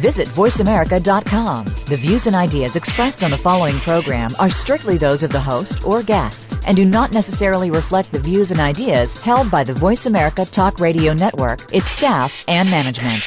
[0.00, 1.66] Visit VoiceAmerica.com.
[1.86, 5.84] The views and ideas expressed on the following program are strictly those of the host
[5.84, 10.06] or guests and do not necessarily reflect the views and ideas held by the Voice
[10.06, 13.22] America Talk Radio Network, its staff, and management.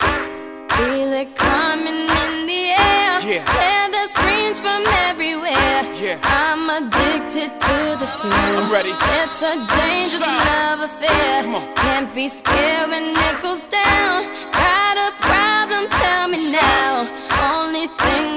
[0.00, 1.86] Feel it coming
[2.22, 3.20] in the air.
[3.22, 3.42] Yeah.
[3.58, 5.82] Hear the screams from everywhere.
[5.98, 6.18] Yeah.
[6.22, 8.32] I'm addicted to the thrill.
[8.32, 8.90] I'm ready.
[8.90, 10.46] It's a dangerous Shine.
[10.46, 11.42] love affair.
[11.42, 11.74] Come on.
[11.76, 14.24] Can't be scared when it goes down.
[14.52, 14.83] Got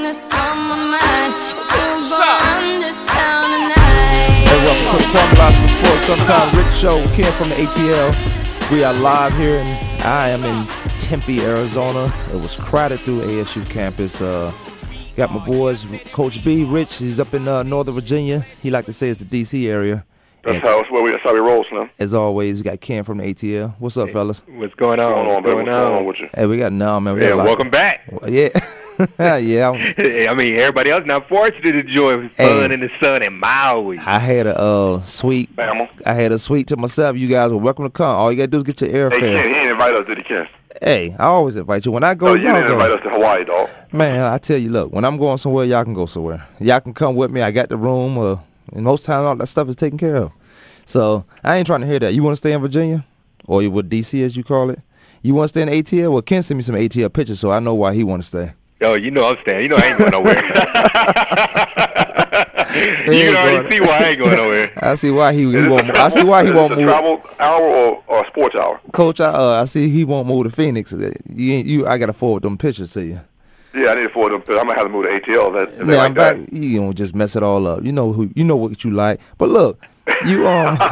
[0.07, 4.47] that's on my mind is who's gonna run this town tonight.
[4.47, 6.97] Hey, welcome to the Kwame for Sports Sometimes Rich Show.
[6.97, 8.71] We came from the ATL.
[8.71, 10.65] We are live here, and I am in
[10.97, 12.13] Tempe, Arizona.
[12.31, 14.21] It was crowded through ASU campus.
[14.21, 14.53] Uh,
[15.17, 16.97] got my boys, Coach B, Rich.
[16.97, 18.45] He's up in uh, Northern Virginia.
[18.61, 20.05] He like to say it's the DC area.
[20.43, 21.89] That's how, that's where we, that's how we roll, Slim.
[21.99, 23.73] as always, we got Ken from the ATL.
[23.79, 24.43] What's up, fellas?
[24.47, 25.25] What's going on?
[25.25, 25.55] What's going on, What's man?
[25.55, 26.05] going What's going on on?
[26.05, 26.29] with you?
[26.33, 27.15] Hey, we got no man.
[27.15, 28.01] We Yeah, got a lot- welcome back.
[28.27, 28.49] Yeah,
[29.37, 29.69] yeah.
[29.69, 29.95] I'm-
[30.29, 32.73] I mean, everybody else now fortunate to enjoy fun Hey.
[32.73, 33.97] in the sun in Maui.
[33.99, 35.53] I had a uh, sweet.
[35.55, 35.89] Bama.
[36.05, 37.17] I had a suite to myself.
[37.17, 38.15] You guys are welcome to come.
[38.15, 39.19] All you gotta do is get your airfare.
[39.19, 39.47] Hey, Ken, airfare.
[39.47, 40.47] he didn't invite us, did he, Ken?
[40.81, 41.91] Hey, I always invite you.
[41.91, 42.73] When I go, No, you y'all didn't go.
[42.73, 43.69] invite us to Hawaii, dog.
[43.91, 46.47] Man, I tell you, look, when I'm going somewhere, y'all can go somewhere.
[46.59, 47.41] Y'all can come with me.
[47.41, 48.37] I got the room, uh,
[48.73, 50.31] and most times all that stuff is taken care of.
[50.85, 52.13] So I ain't trying to hear that.
[52.13, 53.05] You want to stay in Virginia,
[53.45, 54.79] or you with DC as you call it?
[55.21, 56.13] You want to stay in ATL?
[56.13, 58.53] Well, Ken sent me some ATL pictures, so I know why he want to stay.
[58.81, 59.63] Oh, you know I'm staying.
[59.63, 60.43] You know I ain't going nowhere.
[62.77, 64.71] you can already see why I ain't going nowhere.
[64.77, 65.89] I see why he, he won't.
[65.97, 66.85] I see why he won't move.
[66.85, 68.79] travel hour or, or sports hour?
[68.91, 70.91] Coach, I, uh, I see he won't move to Phoenix.
[70.91, 73.21] You, you, I gotta forward them pictures to you.
[73.77, 74.57] Yeah, I need to forward them.
[74.57, 75.53] I'm gonna have to move to ATL.
[75.53, 76.51] That, Yeah, like that.
[76.53, 77.83] You don't just mess it all up.
[77.83, 78.29] You know who.
[78.35, 79.19] You know what you like.
[79.37, 79.79] But look,
[80.25, 80.77] you um.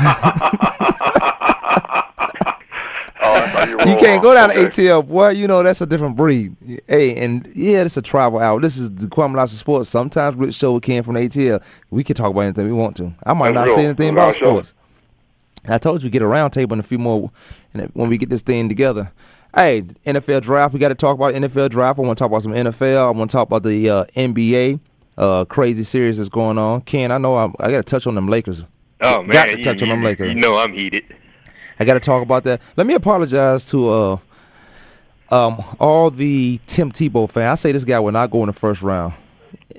[3.28, 5.30] Oh, you, You can't go down to ATL, boy.
[5.30, 6.56] You know that's a different breed.
[6.88, 8.60] Hey, and yeah, it's a travel hour.
[8.60, 9.90] This is the Kwamie Lassiter Sports.
[9.90, 11.64] Sometimes Rich Show came from ATL.
[11.90, 13.14] We can talk about anything we want to.
[13.26, 13.76] I might That's not real.
[13.76, 14.52] say anything That's about show.
[14.62, 14.74] sports.
[15.68, 17.32] I told you we get a round table and a few more,
[17.74, 19.12] and when we get this thing together.
[19.56, 20.74] Hey, NFL draft.
[20.74, 21.98] We got to talk about NFL draft.
[21.98, 23.08] I want to talk about some NFL.
[23.08, 24.80] I want to talk about the uh, NBA.
[25.18, 26.82] Uh, crazy series that's going on.
[26.82, 28.66] Ken, I know I, I got to touch on them Lakers.
[29.00, 30.28] Oh man, Got to you, touch on them you- Lakers.
[30.28, 31.06] You know I'm heated.
[31.80, 32.62] I got to talk about that.
[32.76, 34.18] Let me apologize to uh,
[35.32, 37.52] um, all the Tim Tebow fans.
[37.52, 39.14] I say this guy will not go in the first round.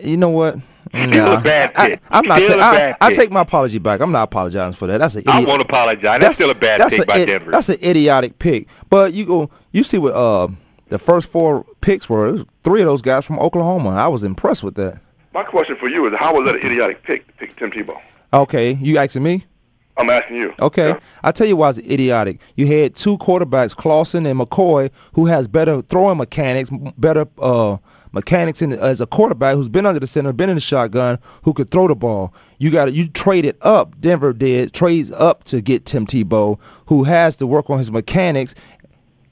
[0.03, 0.57] You know what?
[0.89, 2.03] Still a bad I, pick.
[2.11, 2.43] am not.
[2.43, 3.17] Still ta- a I, bad I pick.
[3.19, 4.01] take my apology back.
[4.01, 4.99] I'm not apologizing for that.
[4.99, 6.21] That's an I won't apologize.
[6.21, 7.51] That's, still a bad that's pick by i- Denver.
[7.51, 8.69] That's an idiotic pick.
[8.89, 10.49] But you go, you see what uh,
[10.89, 12.27] the first four picks were.
[12.29, 13.91] It was three of those guys from Oklahoma.
[13.91, 15.01] I was impressed with that.
[15.35, 18.01] My question for you is, how was that an idiotic pick to pick Tim Tebow?
[18.33, 19.45] Okay, you asking me?
[19.99, 20.53] I'm asking you.
[20.61, 20.99] Okay, Yeah?
[21.25, 22.39] I tell you why it's idiotic.
[22.55, 27.79] You had two quarterbacks, Clausen and McCoy, who has better throwing mechanics, better uh,
[28.17, 31.53] mechanics in, as a quarterback who's been under the center, been in the shotgun, who
[31.53, 32.33] could throw the ball.
[32.59, 34.01] You got you traded up.
[34.01, 38.55] Denver did trades up to get Tim Tebow, who has to work on his mechanics.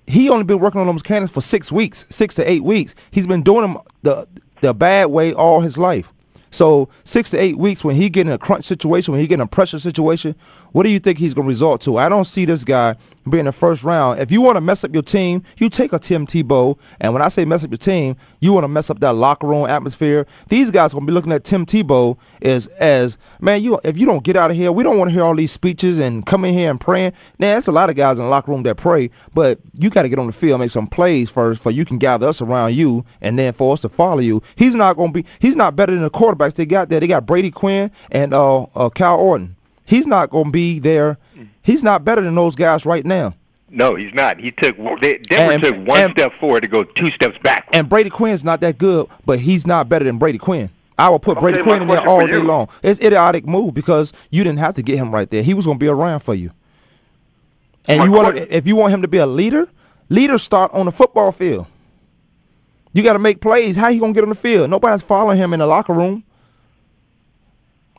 [0.06, 2.94] He only been working on those mechanics for six weeks, six to eight weeks.
[3.10, 4.28] He's been doing them the
[4.60, 6.12] the bad way all his life.
[6.50, 9.36] So six to eight weeks when he get in a crunch situation, when he get
[9.36, 10.36] in a pressure situation,
[10.72, 11.96] what do you think he's gonna resort to?
[11.96, 12.96] I don't see this guy
[13.28, 14.20] being the first round.
[14.20, 16.78] If you want to mess up your team, you take a Tim Tebow.
[17.00, 19.46] And when I say mess up your team, you want to mess up that locker
[19.46, 20.26] room atmosphere.
[20.48, 24.24] These guys gonna be looking at Tim Tebow as as man, you if you don't
[24.24, 26.54] get out of here, we don't want to hear all these speeches and come in
[26.54, 27.12] here and praying.
[27.38, 30.02] Now there's a lot of guys in the locker room that pray, but you got
[30.02, 32.74] to get on the field, make some plays first, for you can gather us around
[32.74, 34.42] you, and then for us to follow you.
[34.56, 35.24] He's not gonna be.
[35.38, 37.00] He's not better than the quarterbacks they got there.
[37.00, 39.56] They got Brady Quinn and uh, uh Kyle Orton.
[39.86, 41.18] He's not gonna be there.
[41.64, 43.34] He's not better than those guys right now.
[43.70, 44.38] no, he's not.
[44.38, 47.66] He took they, Denver And- took one and- step forward to go two steps back.
[47.72, 50.70] And Brady Quinn's not that good, but he's not better than Brady Quinn.
[50.96, 52.68] I will put Okay, Brady Quinn in there all day long.
[52.84, 55.42] It's idiotic move because you didn't have to get him right there.
[55.42, 56.52] He was going to be around for you.
[57.86, 59.68] And My you want if you want him to be a leader,
[60.08, 61.66] leaders start on the football field.
[62.92, 63.74] You got to make plays.
[63.74, 64.70] How you going to get on the field?
[64.70, 66.22] Nobody's following him in the locker room.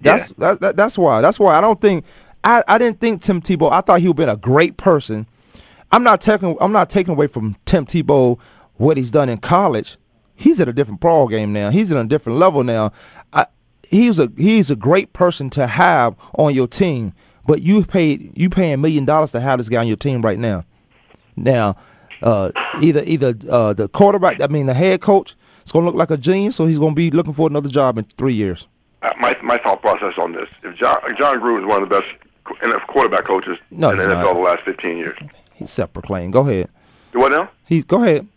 [0.02, 1.22] That's that, that, that's why.
[1.22, 2.06] That's why I don't think
[2.46, 3.72] I, I didn't think Tim Tebow.
[3.72, 5.28] I thought he would been a great person.
[5.92, 8.40] I'm not taking I'm not taking away from Tim Tebow
[8.76, 9.98] what he's done in college.
[10.36, 11.72] He's at a different ball game now.
[11.72, 12.92] He's at a different level now.
[13.34, 13.48] I,
[13.90, 17.14] he's a he's a great person to have on your team.
[17.48, 20.22] But you paid you paying a million dollars to have this guy on your team
[20.22, 20.66] right now.
[21.36, 21.78] Now,
[22.22, 25.98] uh, either either uh, the quarterback, I mean the head coach, is going to look
[25.98, 28.68] like a genius, or he's going to be looking for another job in three years.
[29.02, 32.02] Uh, my my thought process on this: if John Jon Gruden is one of the
[32.02, 32.08] best
[32.46, 34.34] NFL quarterback coaches No, in the he's NFL not.
[34.36, 35.18] the last 15 years.
[35.54, 36.34] He's self-proclaimed.
[36.34, 36.70] Go ahead.
[37.14, 37.50] What now?
[37.66, 38.28] He go ahead.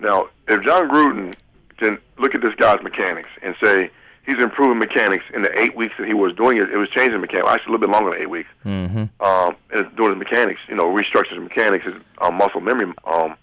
[0.00, 1.34] Now, if Jon Gruden
[1.78, 3.90] can look at this guy's mechanics and say
[4.24, 7.20] he's improving mechanics in the eight weeks that he was doing it, it was changing
[7.20, 7.48] mechanics.
[7.48, 8.48] Actually, a little bit longer than eight weeks.
[8.64, 9.04] Mm-hmm.
[9.24, 13.34] Um, and doing his mechanics, you know, restructures his mechanics, his um, muscle memory, um,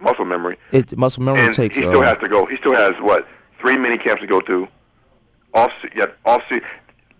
[0.00, 0.56] muscle memory.
[0.72, 1.76] It muscle memory and takes.
[1.76, 2.46] he still uh, has to go.
[2.46, 3.26] He still has what
[3.60, 4.68] three mini camps to go through.
[5.52, 6.42] Off, yet off.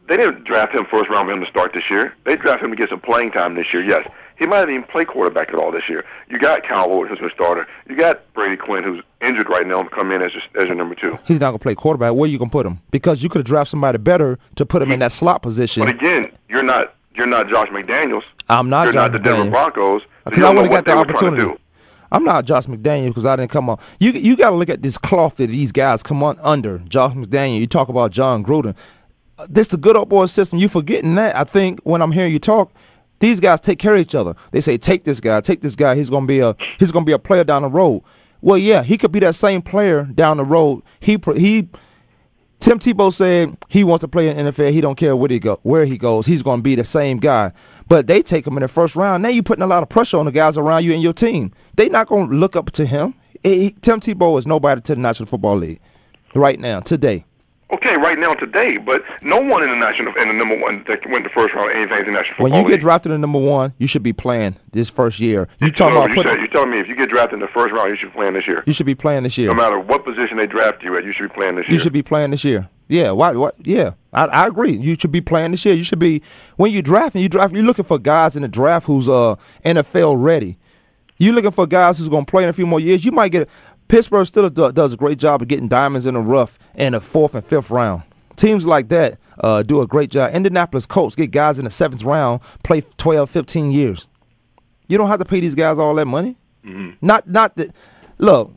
[0.06, 2.14] They didn't draft him first round for him to start this year.
[2.24, 3.82] They drafted him to get some playing time this year.
[3.82, 4.06] Yes,
[4.36, 6.04] he might not even play quarterback at all this year.
[6.28, 7.66] You got Cal Ward, who's a starter.
[7.88, 10.74] You got Brady Quinn, who's injured right now, and come in as your, as your
[10.74, 11.18] number two.
[11.26, 12.14] he's not going to play quarterback.
[12.14, 12.80] Where you going to put him?
[12.90, 15.84] Because you could have drafted somebody better to put him in that slot position.
[15.84, 18.24] But again, you're not you're not Josh McDaniels.
[18.48, 20.02] I'm not You're Josh not the Denver Broncos.
[20.24, 21.60] Because you I would have got the they were trying to opportunity.
[22.12, 23.78] I'm not Josh McDaniel because I didn't come on.
[23.98, 26.78] You you got to look at this cloth that these guys come on under.
[26.80, 27.60] Josh McDaniel.
[27.60, 28.76] You talk about Jon Gruden.
[29.48, 30.58] This the good old boy system.
[30.58, 31.34] You forgetting that?
[31.36, 32.72] I think when I'm hearing you talk,
[33.20, 34.34] these guys take care of each other.
[34.52, 35.94] They say, take this guy, take this guy.
[35.96, 38.02] He's gonna be a he's gonna be a player down the road.
[38.40, 40.82] Well, yeah, he could be that same player down the road.
[41.00, 41.68] He he.
[42.60, 44.70] Tim Tebow said he wants to play in NFL.
[44.70, 46.24] He don't care where he go, where he goes.
[46.24, 47.52] He's going to be the same guy.
[47.88, 49.22] But they take him in the first round.
[49.22, 51.52] Now you're putting a lot of pressure on the guys around you and your team.
[51.74, 53.14] They not going to look up to him.
[53.42, 55.80] He- Tim Tebow is nobody to the National Football League
[56.34, 57.26] right now, today.
[57.74, 61.04] Okay, right now today, but no one in the national in the number one that
[61.10, 63.38] went the first round anything in the national football When you get drafted in number
[63.40, 65.48] one, you should be playing this first year.
[65.60, 67.48] You talking about you putting, said, you're telling me if you get drafted in the
[67.48, 68.62] first round, you should be playing this year.
[68.66, 69.48] you should be playing this year.
[69.48, 71.72] No matter what position they draft you at, you should be playing this year.
[71.72, 72.68] You should be playing this year.
[72.86, 73.32] Yeah, why?
[73.32, 73.54] What?
[73.66, 74.76] Yeah, I, I agree.
[74.76, 75.74] You should be playing this year.
[75.74, 76.22] You should be
[76.56, 77.22] when you drafting.
[77.22, 77.54] You draft.
[77.54, 80.58] You're looking for guys in the draft who's uh NFL ready.
[81.16, 83.04] You're looking for guys who's gonna play in a few more years.
[83.04, 83.48] You might get.
[83.88, 87.34] Pittsburgh still does a great job of getting diamonds in the rough in the fourth
[87.34, 88.02] and fifth round.
[88.36, 90.34] Teams like that uh, do a great job.
[90.34, 94.06] Indianapolis Colts get guys in the seventh round, play 12, 15 years.
[94.88, 96.36] You don't have to pay these guys all that money.
[97.00, 97.74] Not, not that.
[98.18, 98.52] Look,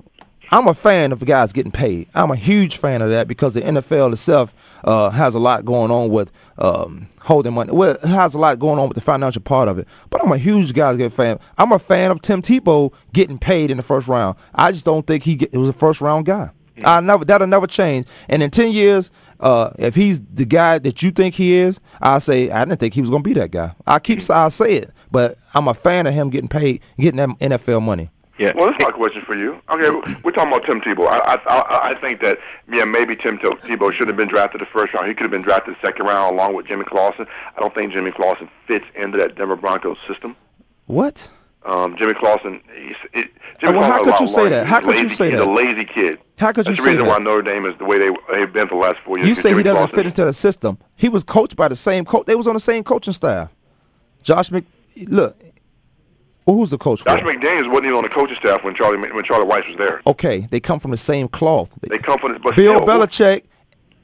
[0.49, 2.07] I'm a fan of guys getting paid.
[2.15, 4.53] I'm a huge fan of that because the NFL itself
[4.85, 7.73] uh, has a lot going on with um, holding money.
[7.73, 9.87] Well, it has a lot going on with the financial part of it.
[10.09, 11.39] But I'm a huge guys get fan.
[11.57, 14.37] I'm a fan of Tim Tebow getting paid in the first round.
[14.55, 16.51] I just don't think he get, it was a first round guy.
[16.85, 18.05] I never that'll never change.
[18.29, 19.09] And in ten years,
[19.39, 22.93] uh, if he's the guy that you think he is, I say I didn't think
[22.93, 23.73] he was gonna be that guy.
[23.87, 27.29] I keep I say it, but I'm a fan of him getting paid, getting that
[27.39, 28.11] NFL money.
[28.37, 28.53] Yeah.
[28.55, 29.59] Well, that's my question for you.
[29.71, 29.89] Okay,
[30.23, 31.07] we're talking about Tim Tebow.
[31.07, 32.37] I, I, I, think that
[32.71, 35.07] yeah, maybe Tim Tebow should have been drafted the first round.
[35.07, 37.25] He could have been drafted the second round along with Jimmy Clausen.
[37.55, 40.35] I don't think Jimmy Clausen fits into that Denver Broncos system.
[40.85, 41.31] What?
[41.65, 44.67] Um, Jimmy Clausen, he's, it, Jimmy well, how could you say that?
[44.67, 45.47] How could you lazy- say he's that?
[45.47, 46.19] a lazy kid.
[46.37, 47.11] How could you That's the say reason that?
[47.11, 49.27] why Notre Dame is the way they, they've been for the last four years.
[49.27, 50.77] You say he doesn't Clausen- fit into the system.
[50.95, 52.25] He was coached by the same coach.
[52.27, 53.51] They was on the same coaching staff.
[54.23, 54.63] Josh Mc,
[55.07, 55.35] look,
[56.55, 57.05] who's the coach for?
[57.09, 60.01] Josh McDaniels wasn't even on the coaching staff when Charlie when Charlie Weis was there.
[60.07, 61.77] okay, they come from the same cloth.
[61.81, 63.43] They come from, but Bill still, Belichick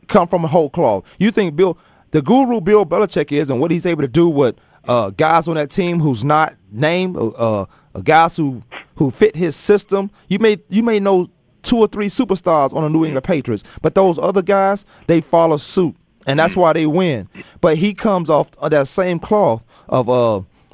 [0.07, 1.15] come from a whole cloth.
[1.19, 1.77] You think Bill,
[2.11, 4.55] the guru Bill Belichick is, and what he's able to do with
[4.85, 7.29] uh, guys on that team who's not named, uh,
[7.61, 7.65] uh,
[8.03, 8.61] guys who
[8.95, 10.11] who fit his system.
[10.27, 11.29] You may you may know
[11.63, 15.55] two or three superstars on the New England Patriots, but those other guys they follow
[15.57, 15.95] suit,
[16.27, 17.29] and that's why they win.
[17.61, 20.09] But he comes off of that same cloth of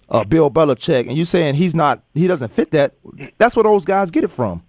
[0.10, 2.94] uh, Bill Belichick, and you saying he's not, he doesn't fit that.
[3.38, 4.64] That's where those guys get it from.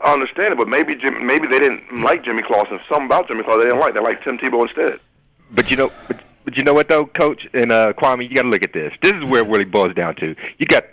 [0.00, 2.78] I understand it, but maybe Jim, maybe they didn't like Jimmy Clausen.
[2.88, 3.94] Something about Jimmy Clausen they didn't like.
[3.94, 5.00] They liked Tim Tebow instead.
[5.50, 8.42] But you know, but, but you know what though, Coach and uh, Kwamie, you got
[8.42, 8.92] to look at this.
[9.02, 10.36] This is where it really boils down to.
[10.58, 10.84] You got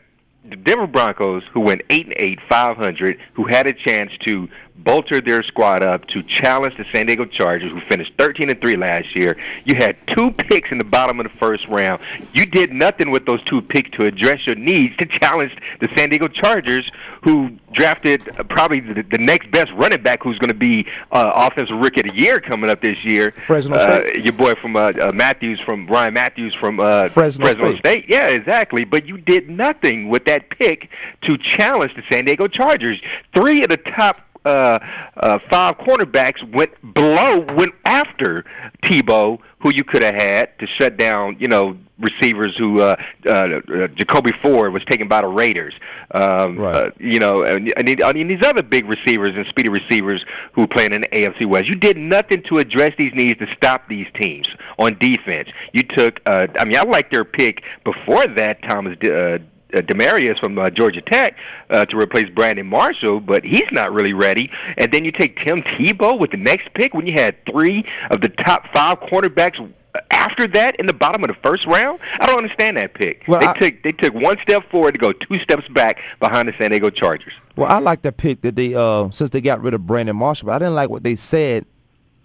[0.50, 4.48] the Denver Broncos, who went eight and eight, five hundred, who had a chance to
[4.78, 8.75] bolster their squad up to challenge the San Diego Chargers, who finished thirteen and three
[8.75, 9.38] last year.
[9.64, 12.02] You had two picks in the bottom of the first round.
[12.34, 16.10] You did nothing with those two picks to address your needs to challenge the San
[16.10, 16.92] Diego Chargers,
[17.24, 21.32] who drafted uh, probably the, the next best running back, who's going to be uh,
[21.36, 23.32] offensive rookie of the year coming up this year.
[23.32, 24.24] Fresno Uh, State.
[24.24, 27.78] your boy from uh, uh, Mathews, from Ryan Mathews from uh, Fresno State.
[27.80, 28.06] State.
[28.08, 28.84] Yeah, exactly.
[28.84, 30.89] But you did nothing with that pick
[31.22, 33.01] to challenge the San Diego Chargers.
[33.34, 34.80] Three of the top uh,
[35.18, 38.46] uh, five cornerbacks went below, went after
[38.84, 43.30] Tebow, who you could have had to shut down, you know, receivers who uh, uh,
[43.30, 45.74] uh, Jacoby Ford was taken by the Raiders.
[46.12, 46.75] Um, Right.
[46.75, 50.94] uh, you know, and, and, mean these other big receivers and speedy receivers who playing
[50.94, 51.68] in the AFC West.
[51.68, 55.50] You did nothing to address these needs to stop these teams on defense.
[55.74, 58.98] You took, uh, I mean, I like their pick before that, Thomas.
[59.00, 59.39] Uh,
[59.75, 61.36] uh, Demaryius from uh, Georgia Tech
[61.70, 64.50] uh, to replace Brandon Marshall, but he's not really ready.
[64.77, 68.22] And then you take Tim Tebow with the next pick when you had three of
[68.22, 69.72] the top five cornerbacks
[70.12, 72.00] after that in the bottom of the first round.
[72.20, 73.24] I don't understand that pick.
[73.27, 76.48] Well, they I- took they took one step forward to go two steps back behind
[76.50, 77.34] the San Diego Chargers.
[77.55, 80.48] Well, I like that pick that they uh since they got rid of Brandon Marshall,
[80.48, 81.65] but I didn't like what they said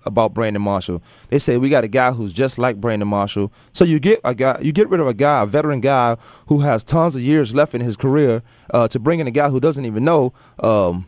[0.05, 1.03] about Brandon Marshall.
[1.29, 3.53] They say we got a guy who's just like Brandon Marshall.
[3.73, 6.17] So you get a guy, you get rid of a guy, a veteran guy
[6.47, 8.43] who has tons of years left in his career,
[8.73, 11.07] uh, to bring in a guy who doesn't even know um,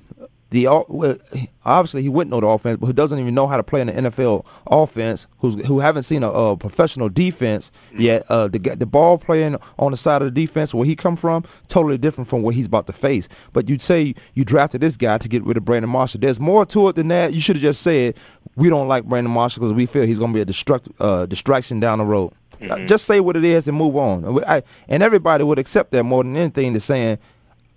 [0.52, 1.16] the well,
[1.64, 3.86] obviously he wouldn't know the offense, but who doesn't even know how to play in
[3.88, 8.24] the NFL offense, who's who haven't seen a, a professional defense yet.
[8.28, 11.44] Uh, the the ball playing on the side of the defense where he come from
[11.66, 13.28] totally different from what he's about to face.
[13.52, 16.20] But you'd say you drafted this guy to get rid of Brandon Marshall.
[16.20, 17.32] There's more to it than that.
[17.32, 18.14] You should have just said
[18.56, 21.26] we don't like Brandon Marshall because we feel he's going to be a destruct, uh,
[21.26, 22.32] distraction down the road.
[22.70, 24.42] Uh, Just say what it is and move on.
[24.44, 27.18] I- and everybody would accept that more than anything to saying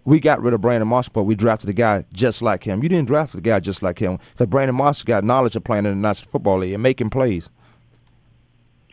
[0.03, 2.83] we got rid of Brandon Marshall, but we drafted a guy just like him.
[2.83, 5.85] You didn't draft a guy just like him because Brandon Marshall got knowledge of playing
[5.85, 7.49] in the National Football League and making plays.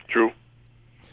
[0.07, 0.31] True.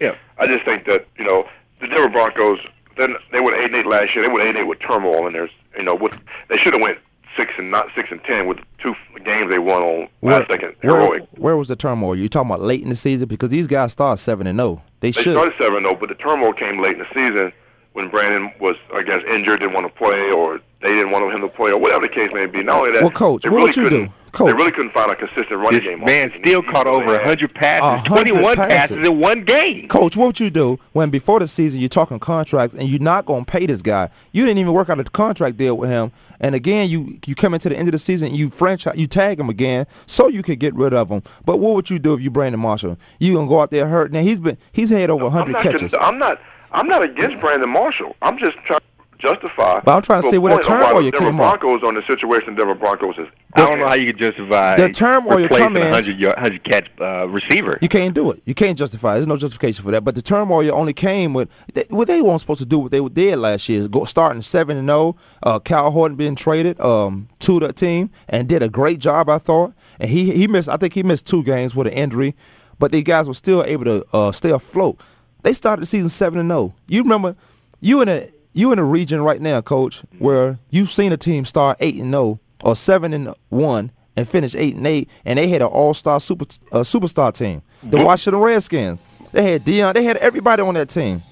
[0.01, 0.15] Yeah.
[0.39, 1.47] I just think that you know
[1.81, 2.61] the Denver Broncos.
[2.97, 4.27] Then they went eight and eight last year.
[4.27, 6.15] They went eight and eight with turmoil, and there's you know with
[6.49, 6.99] they should have went
[7.37, 8.95] six and not six and ten with the two
[9.25, 11.23] games they won on last second where, heroic.
[11.37, 12.17] where was the turmoil?
[12.17, 14.83] You talking about late in the season because these guys start seven and zero.
[15.01, 15.33] They, They should.
[15.33, 17.53] started seven though, but the turmoil came late in the season
[17.93, 21.41] when Brandon was, I guess, injured, didn't want to play, or they didn't want him
[21.41, 22.63] to play, or whatever the case may be.
[22.63, 24.13] Not only that, Well, Coach, what really would you do?
[24.33, 24.47] Coach.
[24.49, 26.05] They really couldn't find a consistent running This game.
[26.05, 26.43] man offense.
[26.47, 28.75] still He- he caught over had- 100 passes, 100 21 passes.
[28.97, 29.07] passes.
[29.09, 29.89] in one game.
[29.89, 33.27] Coach, what would you do when before the season you're talking contracts and you're not
[33.27, 34.09] going to pay this guy?
[34.33, 37.55] You didn't even work out a contract deal with him, and again you you come
[37.55, 40.43] into the end of the season and you franchise you tag him again so you
[40.43, 41.23] could get rid of him.
[41.45, 42.97] But what would you do if you Brandon Marshall?
[43.19, 44.13] You gonna go out there hurt?
[44.13, 45.93] Now he's been he's had over I'm 100 not catches.
[45.93, 46.41] con- I'm not.
[46.73, 48.15] I'm not against Brandon Marshall.
[48.23, 48.85] I'm just trying to
[49.21, 49.81] justify.
[49.81, 51.41] But I'm trying to a see where the point of why turmoil the Denver came
[51.41, 51.61] up.
[51.61, 53.29] Broncos on the situation Denver Broncos is.
[53.55, 56.37] I don't know how you could justify The turmoil replacing come in- a 100, yard,
[56.37, 57.79] 100 catch uh, receiver.
[57.83, 58.43] You can't do it.
[58.45, 59.13] You can't justify.
[59.13, 59.15] it.
[59.17, 60.05] There's no justification for that.
[60.05, 62.79] But the turmoil only came with they, what they weren't supposed to do.
[62.79, 65.17] What they did last year is go starting seven and zero.
[65.43, 69.29] Uh, Kyle Orton being traded um, to the team and did a great job.
[69.29, 70.69] I thought, and he he missed.
[70.69, 72.35] I think he missed two games with an injury,
[72.79, 75.01] but these guys were still able to uh, stay afloat.
[75.43, 76.75] They started the season seven and zero.
[76.87, 77.35] You remember,
[77.81, 81.45] you in a you in a region right now, Coach, where you've seen a team
[81.45, 85.49] start eight and zero or seven and one and finish eight and eight, and they
[85.49, 88.99] had an all-star super uh, superstar team, the Washington Redskins.
[89.33, 89.95] They had Dion.
[89.95, 91.23] They had everybody on that team.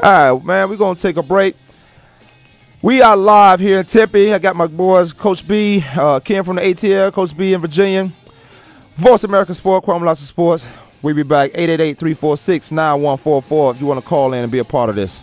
[0.00, 1.56] All right, man, we're gonna take a break.
[2.82, 4.34] We are live here in Tempe.
[4.34, 8.12] I got my boys, Coach B, uh, Ken from the ATL, Coach B in Virginia.
[8.96, 10.66] Voice America Sport, Kwamie Lassiter Sports.
[11.00, 14.96] We'll be back 888-346-9144 if you want to call in and be a part of
[14.96, 15.22] this.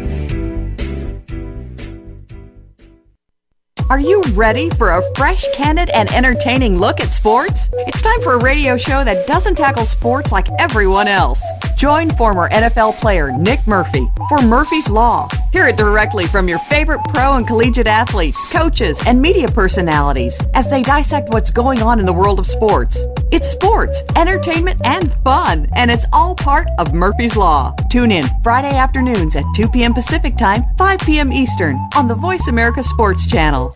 [3.91, 7.69] Are you ready for a fresh, candid, and entertaining look at sports?
[7.73, 11.43] It's time for a radio show that doesn't tackle sports like everyone else.
[11.75, 15.27] Join former NFL player Nick Murphy for Murphy's Law.
[15.51, 20.69] Hear it directly from your favorite pro and collegiate athletes, coaches, and media personalities as
[20.69, 23.03] they dissect what's going on in the world of sports.
[23.29, 27.75] It's sports, entertainment, and fun, and it's all part of Murphy's Law.
[27.89, 29.93] Tune in Friday afternoons at 2 p.m.
[29.93, 31.33] Pacific Time, 5 p.m.
[31.33, 33.75] Eastern on the Voice America Sports Channel.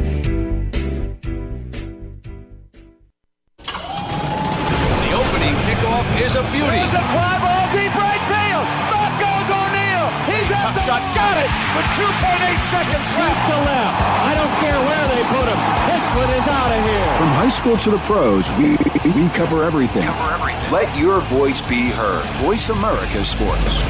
[17.61, 18.71] School to the pros, we,
[19.13, 20.01] we cover everything.
[20.71, 22.25] Let your voice be heard.
[22.43, 23.81] Voice America Sports.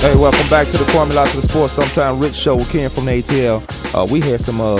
[0.00, 3.22] Hey, welcome back to the Kwamie Lassiter Sports Sometime Rich Show with Ken from the
[3.22, 3.94] ATL.
[3.94, 4.78] Uh, we had some, um,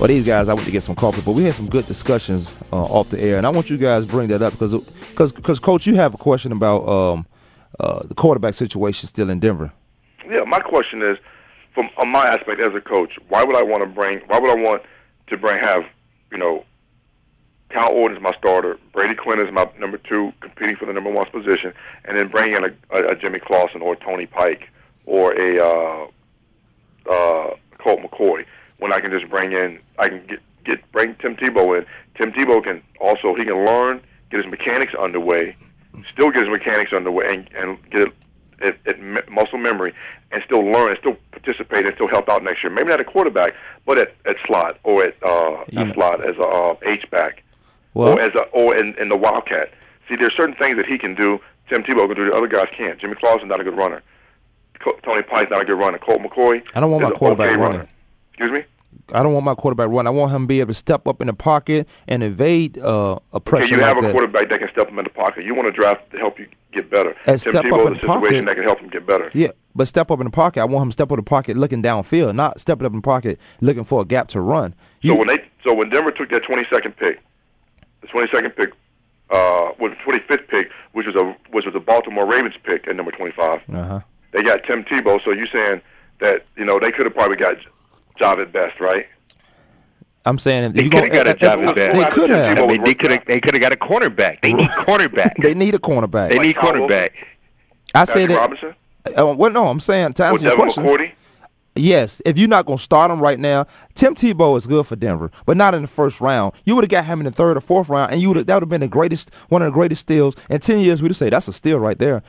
[0.00, 2.54] well, these guys, I went to get some coffee, but we had some good discussions
[2.72, 5.30] uh, off the air, and I want you guys to bring that up because, because,
[5.30, 7.26] because, Coach, you have a question about um,
[7.78, 9.72] uh, the quarterback situation still in Denver.
[10.28, 11.18] Yeah, my question is,
[11.74, 14.20] from on my aspect as a coach, why would I want to bring?
[14.26, 14.82] Why would I want
[15.28, 15.84] to bring have
[16.30, 16.64] you know,
[17.70, 21.10] Kyle Orton is my starter, Brady Quinn is my number two, competing for the number
[21.10, 21.72] one position,
[22.04, 24.68] and then bring in a, a, a Jimmy Clausen or Tony Pike
[25.06, 26.06] or a uh,
[27.10, 28.44] uh, Colt McCoy.
[28.80, 31.86] When I can just bring in, I can get get bring Tim Tebow in.
[32.16, 35.54] Tim Tebow can also he can learn, get his mechanics underway,
[36.12, 38.12] still get his mechanics underway, and, and get it
[38.60, 39.94] at, at muscle memory
[40.32, 42.70] and still learn and still participate and still help out next year.
[42.72, 43.54] Maybe not a quarterback,
[43.86, 45.82] but at, at slot or at uh, Yeah.
[45.82, 47.42] at slot as a uh, H back
[47.94, 49.70] Well, or as a or in, in the Wildcat.
[50.08, 51.40] See, there's certain things that he can do.
[51.68, 52.98] Tim Tebow can do that other guys can't.
[52.98, 54.02] Jimmy Clausen's not a good runner.
[54.80, 55.98] Co- Tony Pike's not a good runner.
[55.98, 56.66] Colt McCoy.
[56.74, 57.78] I don't want my quarterback okay running.
[57.78, 57.88] runner.
[58.40, 58.64] Excuse me.
[59.12, 60.06] I don't want my quarterback run.
[60.06, 63.18] I want him to be able to step up in the pocket and evade uh,
[63.32, 64.12] a Okay, pressure you have like a that.
[64.12, 65.44] quarterback that can step him in the pocket.
[65.44, 67.10] You want to draft to help you get better.
[67.26, 68.44] And Tim step up Tebow in the pocket.
[68.46, 69.30] that can help him get better.
[69.34, 70.60] Yeah, but step up in the pocket.
[70.60, 72.98] I want him to step up in the pocket looking downfield, not stepping up in
[72.98, 74.74] the pocket looking for a gap to run.
[75.02, 77.20] You- So when they so when Denver took that 22nd pick,
[78.00, 78.70] the 22nd pick,
[79.30, 82.96] uh, was the 25th pick, which was a which was a Baltimore Ravens pick at
[82.96, 83.60] number 25.
[83.72, 84.00] uh-huh.
[84.32, 85.22] They got Tim Tebow.
[85.24, 85.82] So you saying
[86.20, 87.56] that you know they could have probably got
[88.20, 89.06] Jahvid Best, right?
[90.26, 91.92] I'm saying They you could have gonna- got a job at that.
[91.94, 92.58] They could have.
[92.58, 93.24] I mean, they could have.
[93.24, 94.42] They could have got a cornerback.
[94.42, 95.32] They need cornerback.
[95.42, 96.30] They need a cornerback.
[96.30, 96.88] They need Kyle Wilson?
[96.88, 97.10] cornerback.
[97.94, 98.36] I say that.
[98.36, 98.74] Robinson
[99.18, 100.84] Uh, well, no, I'm saying to answer your question.
[100.84, 101.12] McCourty.
[101.76, 105.30] Yes, if you're not gonna start him right now, Tim Tebow is good for Denver,
[105.46, 106.52] but not in the first round.
[106.64, 108.54] You would have got him in the third or fourth round, and you would that
[108.54, 110.34] would have been the greatest, one of the greatest steals.
[110.50, 112.22] In ten years, we'd say that's a steal right there,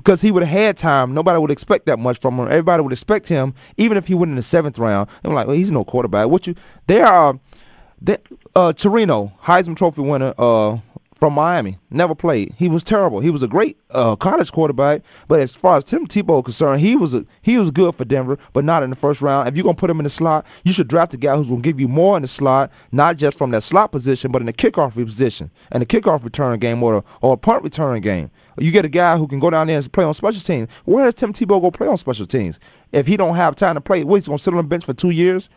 [0.00, 1.12] because he would have had time.
[1.12, 2.46] Nobody would expect that much from him.
[2.46, 5.10] Everybody would expect him, even if he went in the seventh round.
[5.22, 6.28] I'm like, well, he's no quarterback.
[6.28, 6.54] What you?
[6.86, 7.38] There are,
[8.00, 8.22] that
[8.56, 10.78] uh, Torino Heisman Trophy winner, uh,
[11.20, 11.78] from Miami.
[11.90, 12.54] Never played.
[12.56, 13.20] He was terrible.
[13.20, 16.80] He was a great uh, college quarterback, but as far as Tim Tebow is concerned,
[16.80, 19.46] he was a, he was good for Denver, but not in the first round.
[19.46, 21.60] If you're gonna put him in the slot, you should draft a guy who's gonna
[21.60, 24.52] give you more in the slot, not just from that slot position, but in the
[24.54, 28.30] kickoff position and the kickoff return game or a, or a punt return game.
[28.58, 30.72] You get a guy who can go down there and play on special teams.
[30.86, 32.58] Where is Tim Tebow gonna play on special teams
[32.92, 34.04] if he don't have time to play?
[34.04, 35.50] What he's gonna sit on the bench for two years,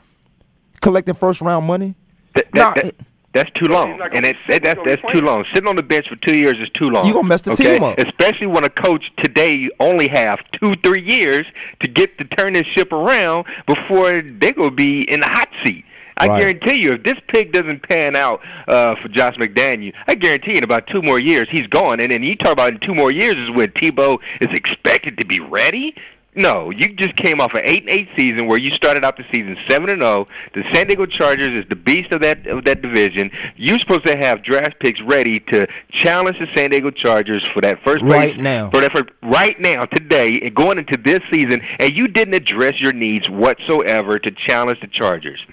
[0.81, 1.95] collecting first round money?
[2.35, 2.95] That, that, Nah, that-
[3.33, 5.43] that's too long, he's and gonna it's, that, that's that's too long.
[5.53, 7.05] Sitting on the bench for two years is too long.
[7.05, 7.73] You gonna mess the okay?
[7.75, 7.97] team up.
[7.99, 11.45] especially when a coach today only have two, three years
[11.81, 15.83] to get to turn this ship around before they gonna be in the hot seat.
[16.15, 16.39] I Right.
[16.41, 20.57] guarantee you, if this pick doesn't pan out uh, for Josh McDaniel, I guarantee you
[20.59, 21.99] in about two more years he's gone.
[21.99, 25.25] And then you talk about in two more years is when Tebow is expected to
[25.25, 25.95] be ready.
[26.35, 29.25] No, you just came off an eight and eight season where you started out the
[29.31, 30.27] season seven and zero.
[30.53, 33.31] The San Diego Chargers is the beast of that of that division.
[33.55, 37.83] You're supposed to have draft picks ready to challenge the San Diego Chargers for that
[37.83, 38.69] first place Right now.
[38.71, 42.81] for that for right now today and going into this season, and you didn't address
[42.81, 45.45] your needs whatsoever to challenge the Chargers.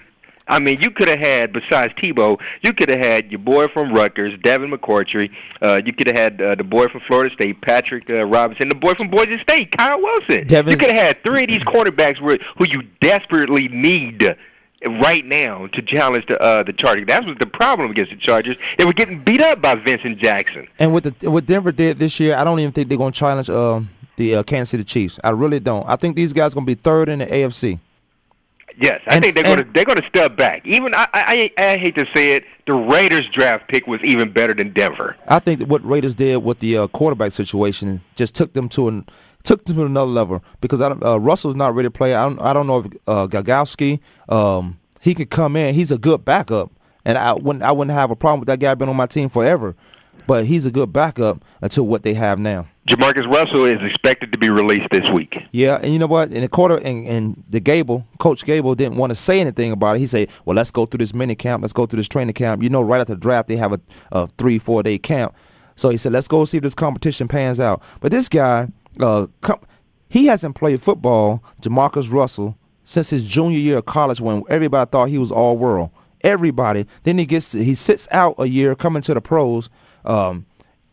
[0.51, 3.93] I mean, you could have had, besides Tebow, you could have had your boy from
[3.93, 5.31] Rutgers, Devin McCourty.
[5.61, 8.75] Uh, you could have had uh, the boy from Florida State, Patrick uh, Robinson, the
[8.75, 10.45] boy from Boise State, Kyle Wilson.
[10.47, 14.35] Devin's- you could have had three of these quarterbacks where, who you desperately need
[14.99, 17.05] right now to challenge the uh, the Chargers.
[17.07, 18.57] That was the problem against the Chargers.
[18.77, 20.67] They were getting beat up by Vincent Jackson.
[20.79, 23.49] And what the what Denver did this year, I don't even think they're gonna challenge
[23.49, 25.19] um, the uh, Kansas City Chiefs.
[25.23, 25.87] I really don't.
[25.87, 27.79] I think these guys gonna be third in the AFC.
[28.79, 30.65] Yes, I And- think they're going to they're going to step back.
[30.65, 34.53] Even I, I I hate to say it, the Raiders draft pick was even better
[34.53, 35.15] than Denver.
[35.27, 38.87] I think that what Raiders did with the uh, quarterback situation just took them to
[38.87, 39.05] an
[39.43, 42.13] took them to another level because I don't, uh, Russell's not ready to play.
[42.13, 45.73] I don't I don't know if uh, Gradkowski um, he could come in.
[45.73, 46.71] He's a good backup,
[47.03, 49.29] and I wouldn't I wouldn't have a problem with that guy being on my team
[49.29, 49.75] forever.
[50.27, 52.67] But he's a good backup until what they have now.
[52.87, 55.43] Jamarcus Russell is expected to be released this week.
[55.51, 56.31] Yeah, and you know what?
[56.31, 59.97] In the quarter, and, and the Cable, Coach Cable didn't want to say anything about
[59.97, 59.99] it.
[59.99, 61.61] He said, "Well, let's go through this mini camp.
[61.61, 62.63] Let's go through this training camp.
[62.63, 63.79] You know, right after the draft, they have a,
[64.11, 65.35] a three, four day camp.
[65.75, 67.81] So he said, let's go see if this competition pans out.
[68.01, 68.67] But this guy,
[68.99, 69.61] uh, com-
[70.09, 75.09] he hasn't played football, Jamarcus Russell, since his junior year of college when everybody thought
[75.09, 75.89] he was all world.
[76.23, 76.85] Everybody.
[77.03, 79.69] Then he gets he sits out a year coming to the pros.
[80.05, 80.45] Um,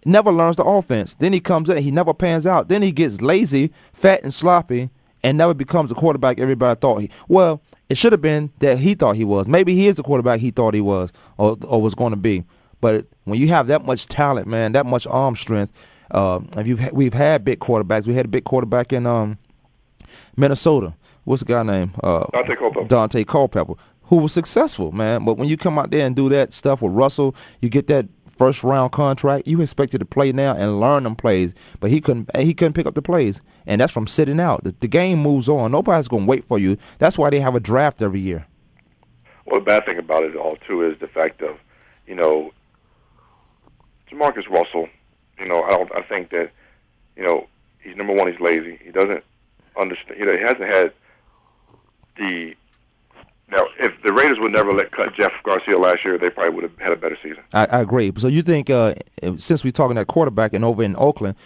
[0.04, 1.14] never learns the offense.
[1.14, 2.68] Then he comes in, he never pans out.
[2.68, 4.90] Then he gets lazy, fat, and sloppy,
[5.22, 7.10] and never becomes the quarterback everybody thought he.
[7.28, 9.48] Well, it should have been that he thought he was.
[9.48, 12.44] Maybe he is the quarterback he thought he was or, or was going to be.
[12.80, 15.72] But when you have that much talent, man, that much arm strength,
[16.10, 18.06] uh, if you've ha- we've had big quarterbacks.
[18.06, 19.38] We had a big quarterback in um,
[20.36, 20.94] Minnesota.
[21.24, 21.92] What's the guy name?
[22.02, 22.86] Uh, Daunte Culpepper.
[22.86, 25.24] Daunte Culpepper, who was successful, man.
[25.24, 28.06] But when you come out there and do that stuff with Russell, you get that
[28.38, 29.46] first round contract.
[29.46, 32.34] You expected to play now and learn them plays, but he couldn't.
[32.36, 34.64] He couldn't pick up the plays, and that's from sitting out.
[34.64, 35.72] The, the game moves on.
[35.72, 36.78] Nobody's gonna wait for you.
[36.98, 38.46] That's why they have a draft every year.
[39.44, 41.56] Well, the bad thing about it all too is the fact of,
[42.06, 42.52] you know,
[44.10, 44.88] Jamarcus Russell.
[45.38, 45.90] You know, I don't.
[45.94, 46.50] I think that,
[47.16, 47.46] you know,
[47.80, 48.30] he's number one.
[48.30, 48.78] He's lazy.
[48.84, 49.24] He doesn't
[49.78, 50.18] understand.
[50.18, 50.92] You know, he hasn't had
[52.16, 52.54] the.
[53.50, 56.64] Now, if the Raiders would never let cut Jeff Garcia last year, they probably would
[56.64, 57.42] have had a better season.
[57.54, 58.12] I, I agree.
[58.18, 58.94] So you think, uh,
[59.38, 61.36] since we're talking that quarterback and over in Oakland,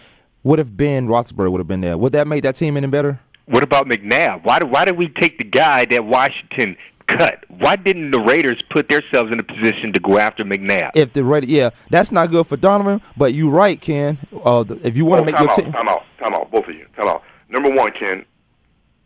[0.43, 1.97] would have been Roethlisberger would have been there?
[1.97, 3.21] Would that make that team any better?
[3.47, 4.45] What about McNabb?
[4.45, 7.45] Why did why did we take the guy that Washington cut?
[7.49, 10.93] Why didn't the Raiders put themselves in a position to go after McNabb?
[10.95, 13.01] If the Raiders, yeah, that's not good for Donovan.
[13.17, 14.19] But you're right, Ken.
[14.45, 16.35] Uh, the- if you want to Oh, make time your out, team, time out, time
[16.35, 17.23] out, both of you, time out.
[17.49, 18.25] Number one, Ken,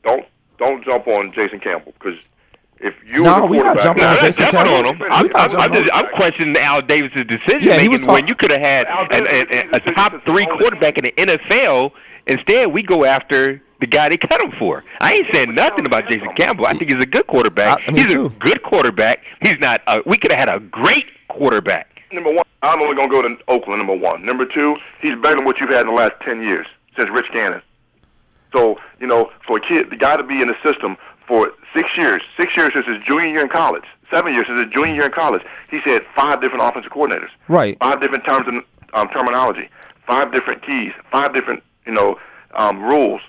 [0.04, 0.24] don't
[0.58, 2.18] don't jump on Jason Campbell because
[2.80, 4.74] if you No, were we not quarterback, jumping on Jason Campbell.
[4.74, 5.02] on him.
[5.10, 8.60] I'm, I'm, I'm, just, I'm questioning Al Davis's decision Yeah, making when you could have
[8.60, 11.92] had an, a, top three quarterback in the NFL.
[12.26, 14.84] Instead, we go after the guy they cut him for.
[15.00, 16.66] I ain't saying nothing about Jason Campbell.
[16.66, 17.88] I think he's a good quarterback.
[17.88, 18.26] I- he's too.
[18.26, 19.20] a good quarterback.
[19.42, 19.80] He's not.
[19.86, 22.02] A, we could have had a great quarterback.
[22.12, 23.78] Number one, I'm only going to go to Oakland.
[23.78, 24.24] Number one.
[24.24, 27.30] Number two, he's better than what you've had in the last ten years since Rich
[27.32, 27.62] Gannon.
[28.52, 31.96] So you know, for a kid, the guy to be in the system for six
[31.96, 35.06] years, six years since his junior year in college, seven years since his junior year
[35.06, 37.76] in college, he's had five different offensive coordinators, Right.
[37.80, 38.62] Five different terms and
[38.94, 39.68] um, terminology,
[40.06, 42.18] five different keys, five different you know
[42.54, 43.20] um, rules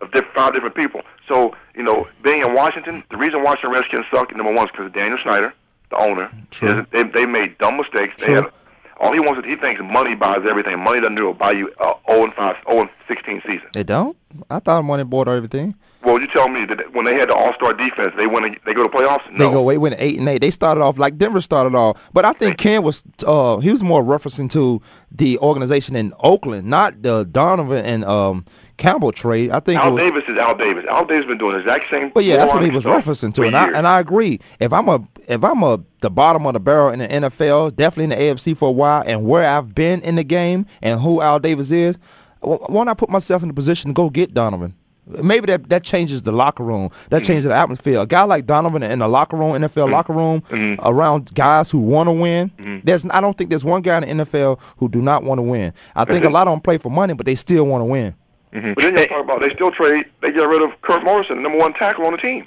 [0.00, 1.02] of diff- five different people.
[1.26, 4.86] So you know, being in Washington, the reason Washington Redskins suck, number one, is because
[4.86, 5.52] of Daniel Snyder,
[5.90, 6.30] the owner.
[6.50, 6.86] True.
[6.92, 8.14] He They, they made dumb mistakes.
[8.20, 8.34] They True.
[8.42, 8.52] had,
[9.00, 10.78] all he wants is he thinks money buys everything.
[10.78, 11.38] Money doesn't do it.
[11.38, 13.68] Buy you uh, 0 and 5, 0 and 16 season.
[13.72, 14.16] they don't.
[14.48, 15.74] I thought money bought everything.
[16.02, 18.56] Well, you tell me that when they had the All Star defense, they win.
[18.64, 19.20] They go to playoffs.
[19.36, 20.40] They go wait went eight and eight.
[20.40, 23.82] They started off like Denver started off, but I think Ken was uh he was
[23.82, 28.46] more referencing to the organization in Oakland, not the Donovan and um
[28.78, 29.50] Campbell trade.
[29.50, 30.86] I think Al was, Davis is Al Davis.
[30.88, 32.10] Al Davis been doing the exact same.
[32.14, 34.40] But yeah, that's what he was referencing to, and I and I agree.
[34.58, 38.04] If I'm a if I'm a the bottom of the barrel in the NFL, definitely
[38.04, 41.20] in the AFC for a while, and where I've been in the game and who
[41.20, 41.96] Al Davis is,
[42.40, 44.74] wh- why not I put myself in the position to go get Donovan?
[45.06, 46.88] Maybe that that changes the locker room.
[46.90, 47.08] Mm-hmm.
[47.08, 47.98] That changes the atmosphere.
[48.00, 50.86] A guy like Donovan in the locker room, NFL locker room, Mm-hmm.
[50.86, 52.82] around guys who want to win.
[52.84, 55.42] There's I don't think there's one guy in the NFL who do not want to
[55.42, 55.72] win.
[55.96, 58.14] I think a lot of them play for money, but they still want to win.
[58.52, 60.06] But then you talk about they still trade.
[60.22, 62.46] They get rid of Kirk Morrison, the number one tackle on the team.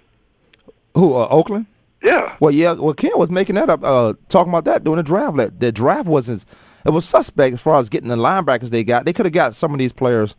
[0.96, 1.65] Who uh, Oakland?
[2.04, 2.36] Yeah.
[2.39, 2.74] Well, yeah.
[2.74, 5.38] Well, Ken was making that up, uh, talking about that during the draft.
[5.38, 6.46] That the draft wasn't.
[6.86, 9.06] It was suspect as far as getting the linebackers they got.
[9.06, 10.36] They could have got some of these players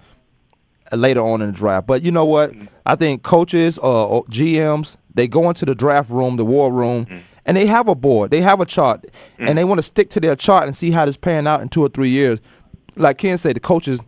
[0.92, 1.86] uh, later on in the draft.
[1.86, 2.52] But you know what?
[2.84, 7.06] I think coaches uh, or GMs they go into the draft room, the war room,
[7.46, 8.30] and they have a board.
[8.30, 9.06] They have a chart,
[9.38, 11.68] and they want to stick to their chart and see how this pan out in
[11.68, 12.40] two or three years.
[12.96, 14.00] Like Ken said, the coaches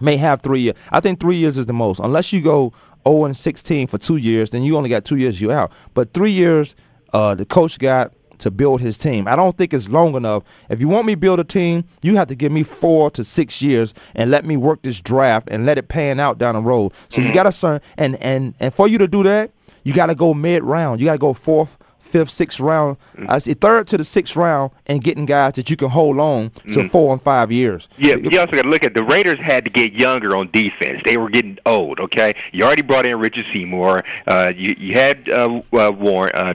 [0.00, 0.76] may have three years.
[0.90, 2.00] I think three years is the most.
[2.00, 2.72] Unless you go
[3.06, 5.40] 0 and 16 for two years, then you only got two years.
[5.40, 5.72] You out.
[5.94, 6.76] But three years,
[7.12, 8.12] uh, the coach got
[8.42, 9.28] to build his team.
[9.28, 10.42] I don't think it's long enough.
[10.68, 13.22] If you want me to build a team, you have to give me four to
[13.22, 16.60] six years and let me work this draft and let it pan out down the
[16.60, 16.92] road.
[17.08, 19.52] So you got to certain and and and for you to do that,
[19.84, 21.00] you got to go mid round.
[21.00, 21.78] You got to go fourth,
[22.12, 22.96] fifth, sixth round.
[23.28, 26.50] I see third to the sixth round, and getting guys that you can hold on
[26.72, 26.90] to Mhm.
[26.90, 27.88] four and five years.
[27.98, 31.00] Yeah, you also got to look at the Raiders had to get younger on defense.
[31.04, 32.00] They were getting old.
[32.00, 34.04] Okay, you already brought in Richard Seymour.
[34.26, 36.54] Uh, you you had uh, uh, Warren, uh,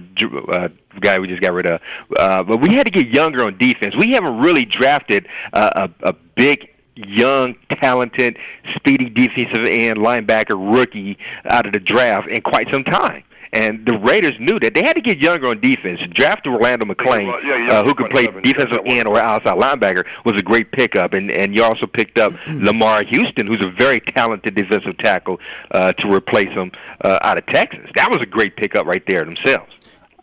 [0.51, 0.67] uh,
[0.99, 1.79] guy we just got rid of.
[2.17, 3.95] Uh, but we had to get younger on defense.
[3.95, 6.69] We haven't really drafted uh, a a big.
[6.99, 8.39] Young, talented,
[8.73, 11.15] speedy defensive end linebacker rookie
[11.47, 13.21] out of the draft in quite some time.
[13.53, 16.01] And the Raiders knew that they had to get younger on defense.
[16.11, 20.05] Draft Rolando McClain, Yeah, yeah, uh, who could play 27, defensive end or outside linebacker,
[20.25, 21.13] was a great pickup.
[21.13, 25.39] And and you also picked up Lamarr Houston, who's a very talented defensive tackle,
[25.71, 27.89] uh, to replace him uh, out of Texas.
[27.95, 29.71] That was a great pickup right there themselves.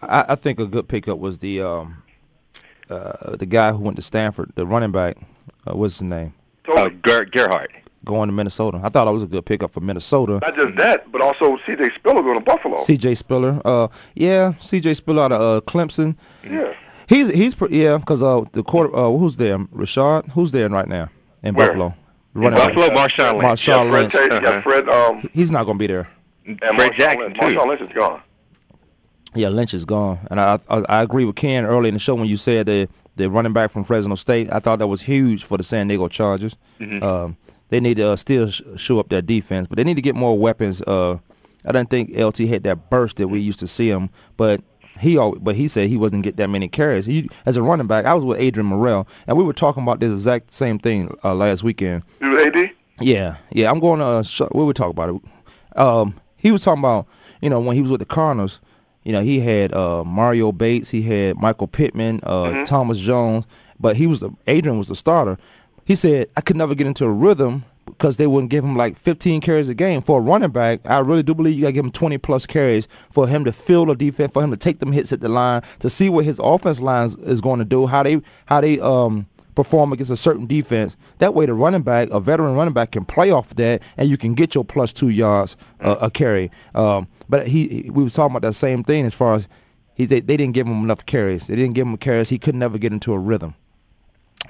[0.03, 2.03] I, I think a good pickup was the um,
[2.91, 5.17] uh, the guy who went to Stanford, the running back.
[5.67, 6.35] Uh, what's his name?
[6.69, 7.71] Uh, Ger- Gerhart.
[8.05, 8.79] Going to Minnesota.
[8.83, 10.39] I thought that was a good pickup for Minnesota.
[10.43, 11.91] Not just that, but also C.J.
[11.97, 12.77] Spiller going to Buffalo.
[12.77, 13.15] C.J.
[13.15, 13.61] Spiller.
[13.65, 14.95] Uh, yeah, C.J.
[14.95, 16.17] Spiller out of uh, Clemson.
[16.49, 16.75] Yeah.
[17.09, 19.59] He's he's pre- yeah, because uh the quarter uh who's there?
[19.59, 20.31] Rashad.
[20.31, 21.11] Who's there right now
[21.43, 21.67] in Where?
[21.69, 21.95] Buffalo?
[22.35, 22.75] In Running back.
[22.75, 23.45] Buffalo, Marshawn Lynch.
[23.45, 24.13] Marshawn yeah, Fred, Lynch.
[24.13, 24.61] Tate, yeah, Uh-huh.
[24.63, 26.09] Fred, um, He's not gonna be there.
[26.47, 27.35] and Fred Marshawn Jackson, Lynch.
[27.39, 27.45] too.
[27.47, 28.23] Marshawn Lynch is gone.
[29.35, 32.15] Yeah, Lynch is gone, and I, I I agree with Ken early in the show
[32.15, 34.49] when you said that the running back from Fresno State.
[34.53, 36.57] I thought that was huge for the San Diego Chargers.
[36.81, 37.03] Mhm.
[37.03, 37.37] Um,
[37.75, 40.15] they need to uh, still sh- show up their defense, but they need to get
[40.15, 40.81] more weapons.
[40.83, 41.19] Uh,
[41.65, 44.61] I didn't think LT had that burst that we used to see him, but
[45.01, 47.05] he al- but he said he wasn't get that many carries.
[47.07, 49.99] He, as a running back, I was with Adrian Murrell, and we were talking about
[49.99, 52.05] this exact same thing uh, last weekend.
[52.21, 52.71] You AD?
[53.01, 53.73] Yeah, yeah.
[53.73, 54.07] I'm going to.
[54.07, 55.77] Uh, sh- we would talk about it.
[55.77, 57.09] Um, he was talking about
[57.43, 58.61] you know when he was with the Cardinals.
[59.03, 63.47] You know he had uh, Mario Bates, he had Michael Pittman, uh, Thomas Jones,
[63.81, 65.39] but he was the Adrian was the starter.
[65.85, 68.97] He said I could never get into a rhythm because they wouldn't give him like
[68.97, 70.81] 15 carries a game for a running back.
[70.85, 73.53] I really do believe you got to give him 20 plus carries for him to
[73.53, 76.25] feel the defense, for him to take them hits at the line, to see what
[76.25, 80.17] his offense lines is going to do, how they how they um perform against a
[80.17, 80.97] certain defense.
[81.19, 84.17] That way, the running back, a veteran running back, can play off that, and you
[84.17, 86.51] can get your plus two yards uh, a carry.
[86.75, 89.49] Um, but he, we was talking about that same thing as far as
[89.95, 91.47] he they, they didn't give him enough carries.
[91.47, 92.31] They didn't give him carries.
[92.31, 93.55] He could never get into a rhythm.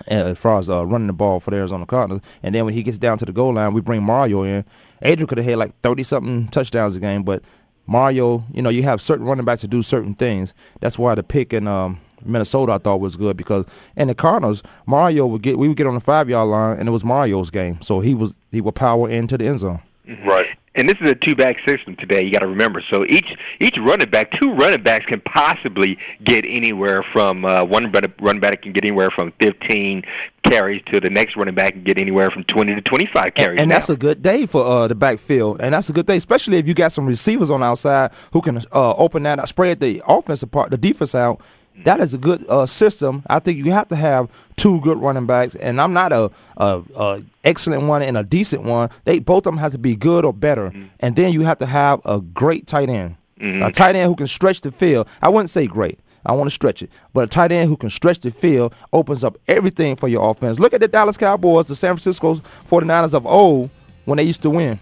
[0.06, 2.82] As far as uh, running the ball for the Arizona Cardinals, and then when he
[2.82, 4.64] gets down to the goal line, we bring Mario in.
[5.02, 7.42] Adrian could have had like thirty something touchdowns a game, but
[7.86, 10.54] Mario, you know, you have certain running backs to do certain things.
[10.80, 14.62] That's why the pick in um, Minnesota I thought was good because in the Cardinals,
[14.86, 17.50] Mario would get we would get on the five yard line and it was Mario's
[17.50, 19.80] game, so he was he would power into the end zone.
[20.24, 20.48] Right.
[20.76, 22.22] And this is a two back system today.
[22.22, 22.80] You got to remember.
[22.80, 27.92] So each each running back, two running backs can possibly get anywhere from uh, one
[27.92, 30.02] run- running back can get anywhere from 15
[30.42, 33.50] carries to the next running back can get anywhere from 20 to 25 carries.
[33.52, 36.16] And, and that's a good day for uh, the backfield, and that's a good day,
[36.16, 40.02] especially if you got some receivers on outside who can uh, open that, spread the
[40.06, 41.40] offensive part, the defense out.
[41.82, 43.22] That is a good uh, system.
[43.28, 46.82] I think you have to have two good running backs, and I'm not a, a,
[46.96, 48.90] a excellent one and a decent one.
[49.04, 51.66] They both of them have to be good or better, and then you have to
[51.66, 55.08] have a great tight end, a tight end who can stretch the field.
[55.20, 55.98] I wouldn't say great.
[56.24, 59.24] I want to stretch it, but a tight end who can stretch the field opens
[59.24, 60.58] up everything for your offense.
[60.58, 62.36] Look at the Dallas Cowboys, the San Francisco
[62.70, 63.68] 49ers of old
[64.06, 64.78] when they used to win.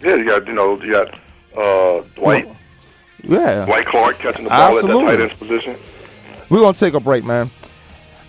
[0.00, 1.14] Yeah, you got you know you got
[1.56, 2.48] uh, Dwight
[3.28, 3.66] Yeah.
[3.66, 5.04] White Clark catching the ball Absolutely.
[5.04, 5.76] at that tight end's position.
[6.50, 7.50] We're gonna take a break, man.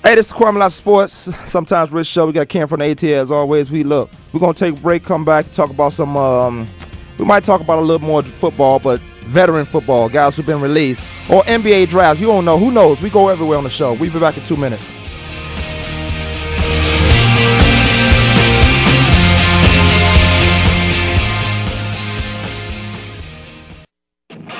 [0.03, 1.12] Hey, this is Kwamie Lassiter Sports.
[1.49, 2.27] Sometimes Rich Show.
[2.27, 3.71] We got Ken from the ATL as always.
[3.71, 4.10] We look.
[4.31, 6.15] We're gonna take a break, come back, talk about some.
[6.15, 6.67] Um,
[7.17, 11.05] we might talk about a little more football, but veteran football, guys who've been released,
[11.29, 12.21] or NBA drafts.
[12.21, 12.58] You don't know.
[12.58, 13.01] Who knows?
[13.01, 13.93] We go everywhere on the show.
[13.93, 14.93] We'll be back in two minutes.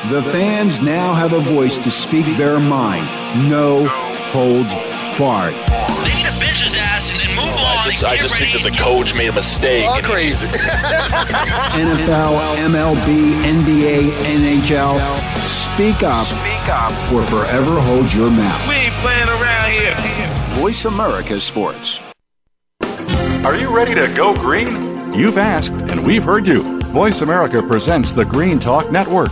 [0.09, 3.05] The fans now have a voice to speak their mind.
[3.49, 3.87] No
[4.29, 4.75] holds
[5.17, 5.55] barred.
[6.05, 7.87] They need to bench his ass and, and move on.
[7.87, 9.87] I just, I just think that the coach made a mistake.
[9.87, 10.45] All crazy.
[11.73, 12.37] NFL,
[12.69, 14.99] MLB, NBA, NHL.
[15.47, 16.27] Speak up.
[16.27, 16.91] Speak up.
[17.11, 18.69] Or forever hold your mouth.
[18.69, 19.95] We ain't playing around here.
[20.59, 22.03] Voice America Sports.
[23.43, 24.67] Are you ready to go green?
[25.15, 26.79] You've asked, and we've heard you.
[26.91, 29.31] Voice America presents the Green Talk Network.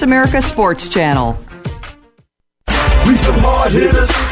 [0.00, 1.38] America Sports Channel.
[3.06, 4.31] We some hard hitters.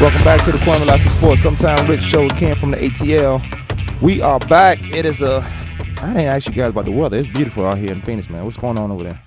[0.00, 1.42] Welcome back to the Kwamie Lassiter Sports.
[1.42, 4.00] Sometime Rich Show came from the ATL.
[4.00, 4.78] We are back.
[4.94, 5.42] It is a.
[6.00, 7.18] I didn't ask you guys about the weather.
[7.18, 8.42] It's beautiful out here in Phoenix, man.
[8.44, 9.22] What's going on over there?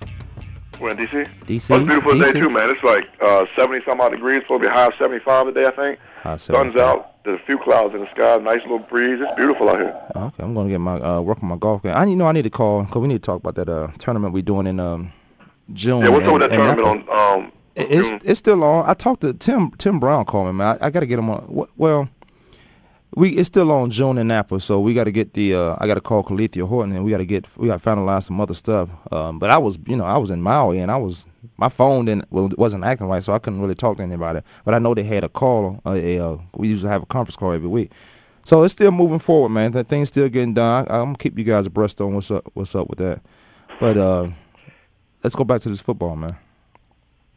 [0.80, 1.28] We're in DC.
[1.44, 1.70] DC.
[1.70, 2.26] Oh, it's beautiful DC?
[2.26, 2.70] today too, man.
[2.70, 4.42] It's like uh, 70 some odd degrees.
[4.42, 5.98] Supposed to be high of 75 today, I think.
[6.24, 7.22] High Sun's out.
[7.22, 8.36] There's a few clouds in the sky.
[8.38, 9.20] Nice little breeze.
[9.22, 9.96] It's beautiful out here.
[10.16, 11.94] Okay, I'm gonna get my uh, work on my golf game.
[11.94, 13.92] I you know I need to call because we need to talk about that uh,
[13.98, 15.12] tournament we're doing in um,
[15.72, 16.02] June.
[16.02, 17.42] Yeah, what's up with that tournament on?
[17.44, 18.88] Um, It's it's still on.
[18.88, 20.78] I talked to Tim Tim Brown called me man.
[20.80, 21.66] I, I got to get him on.
[21.76, 22.08] Well,
[23.16, 25.54] we it's still on June in Napa, so we got to get the.
[25.54, 27.88] Uh, I got to call Calethea Horton and we got to get we got to
[27.88, 28.90] finalize some other stuff.
[29.12, 32.04] Um, but I was you know I was in Maui and I was my phone
[32.04, 34.40] didn't well, wasn't acting right, so I couldn't really talk to anybody.
[34.64, 35.80] But I know they had a call.
[35.84, 37.92] Uh, a, uh, we usually have a conference call every week.
[38.44, 39.72] So it's still moving forward, man.
[39.72, 40.86] That thing's still getting done.
[40.88, 43.20] I, I'm gonna keep you guys abreast on what's up, what's up with that.
[43.80, 44.28] But uh,
[45.22, 46.36] let's go back to this football, man.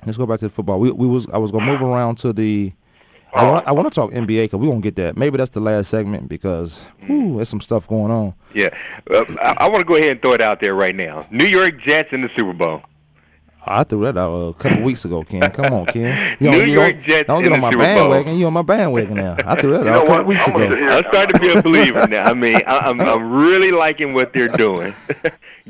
[0.05, 0.79] Let's go back to the football.
[0.79, 2.71] We we was I was gonna move around to the.
[3.33, 5.17] I want I want to talk NBA because we gonna get that.
[5.17, 8.33] Maybe that's the last segment because whew, there's some stuff going on.
[8.53, 8.69] Yeah,
[9.11, 11.27] uh, I, I want to go ahead and throw it out there right now.
[11.29, 12.81] New York Jets in the Super Bowl.
[13.69, 15.41] I threw that out a couple weeks ago, Ken.
[15.51, 16.37] Come on, Ken.
[16.39, 17.95] New don't- York don't, Jets Don't in get on my Super Bowl.
[18.09, 18.37] bandwagon.
[18.37, 19.35] You on my bandwagon now?
[19.45, 20.25] I threw that You out a couple what?
[20.25, 20.69] weeks I'm ago.
[20.69, 22.23] gonna I'm starting to be a believer now.
[22.29, 24.93] I mean, I, I'm I'm really liking what they're doing.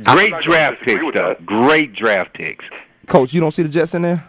[0.03, 1.35] Great draft picks, though.
[1.43, 2.65] Great draft picks.
[3.08, 4.24] Coach, you don't see the Jets in there?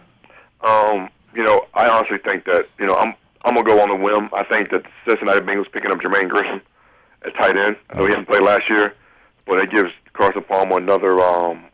[0.61, 3.13] Um, you know, I honestly think that you know I'm
[3.43, 4.29] I'm gonna go on the whim.
[4.33, 6.61] I think that the Cincinnati Bengals picking up Jermaine Gresham
[7.25, 7.75] at tight end.
[7.89, 8.95] I know he didn't play last year,
[9.45, 11.65] but it gives Carson Palmer another um,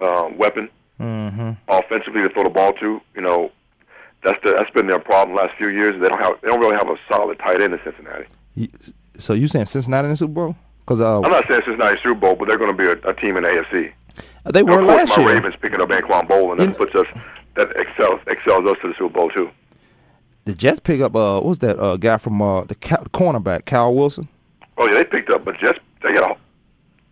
[0.00, 0.68] uh, weapon
[1.00, 1.52] Mm-hmm.
[1.68, 3.00] offensively to throw the ball to.
[3.14, 3.50] You know,
[4.22, 5.98] that's the that's been their problem the last few years.
[5.98, 8.26] They don't have they don't really have a solid tight end in Cincinnati.
[9.16, 10.56] So you saying Cincinnati in the Super Bowl?
[10.80, 13.14] Because uh, I'm not saying Cincinnati Super Bowl, but they're going to be a, a
[13.14, 13.92] team in the AFC.
[14.52, 15.34] They were of course, last my year.
[15.34, 17.06] Ravens picking up Anquan and that puts us
[17.56, 19.50] that excels excels us to the Super Bowl too.
[20.44, 23.94] The Jets pick up uh, what was that uh, guy from uh, the cornerback, Cal
[23.94, 24.28] Wilson?
[24.78, 26.36] Oh yeah, they picked up, but just they got a,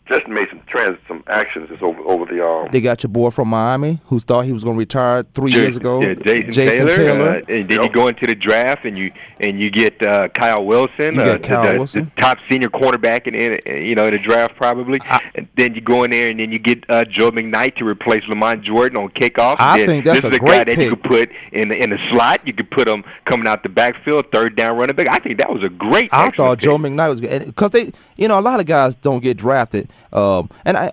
[0.08, 2.68] just made some trans some actions just over over the um.
[2.72, 5.76] They got your boy from Miami who thought he was going to retire three years
[5.76, 6.00] ago.
[6.02, 9.70] Yeah, Jason, Taylor, uh, and then you go into the draft and you and you
[9.70, 12.12] get uh, Kyle Wilson, You uh, Kyle the, Wilson.
[12.14, 15.00] the top senior cornerback in, in you know in the draft probably.
[15.34, 18.24] and then you go in there and then you get uh, Joe McKnight to replace
[18.28, 19.56] Lamont Jordan on kickoff.
[19.58, 21.68] I Then think that's this a is a great guy that you could put in
[21.68, 22.46] the in the slot.
[22.46, 25.08] You could put him coming out the backfield, third down running back.
[25.08, 26.08] I think that was a great.
[26.12, 26.64] I thought pick.
[26.64, 29.90] Joe McKnight was good because they, you know, a lot of guys don't get drafted,
[30.12, 30.92] um, and I,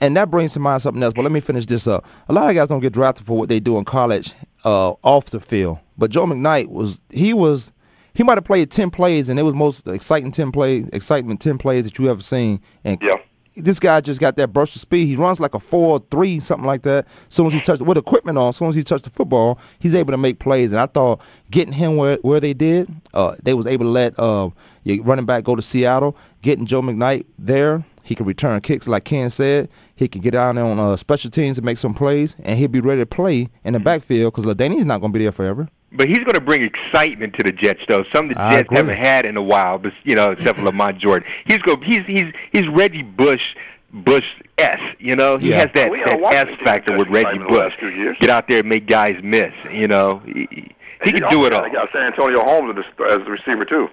[0.00, 1.14] and that brings to mind something else.
[1.14, 2.06] But let me finish this up.
[2.28, 4.32] A lot of guys don't get drafted for what they do in college
[4.64, 5.78] uh, off the field.
[5.98, 7.72] But Joe McKnight was he was
[8.14, 11.58] he might have played ten plays, and it was most exciting ten plays, excitement ten
[11.58, 12.60] plays that you ever seen.
[12.82, 13.16] And yeah.
[13.56, 15.04] this guy just got that burst of speed.
[15.06, 17.06] He runs like a four three, something like that.
[17.06, 19.58] As soon as he touched with equipment on, as soon as he touched the football,
[19.78, 20.72] he's able to make plays.
[20.72, 21.20] And I thought
[21.50, 24.48] getting him where where they did, uh, they was able to let uh,
[24.84, 26.16] your running back go to Seattle.
[26.42, 29.68] Getting Joe McKnight there, he can return kicks, like Ken said.
[29.94, 32.68] He can get out there on uh, special teams and make some plays, and he'll
[32.68, 35.68] be ready to play in the backfield because LaDainian's not going to be there forever.
[35.92, 38.04] But he's going to bring excitement to the Jets, though.
[38.14, 38.76] Some of the I Jets agree.
[38.76, 41.28] haven't had in a while, but you know, except for Lamont Jordan.
[41.46, 41.76] He's go.
[41.82, 43.54] He's he's he's Reggie Bush.
[43.92, 45.56] Bush S, you know, he Yeah.
[45.66, 47.92] has that, that S factor with Reggie in the last Bush.
[48.20, 49.52] Get out there and make guys miss.
[49.68, 51.64] You know, he, he, he can do it all.
[51.64, 53.88] They got Santonio Holmes as the- as the receiver too.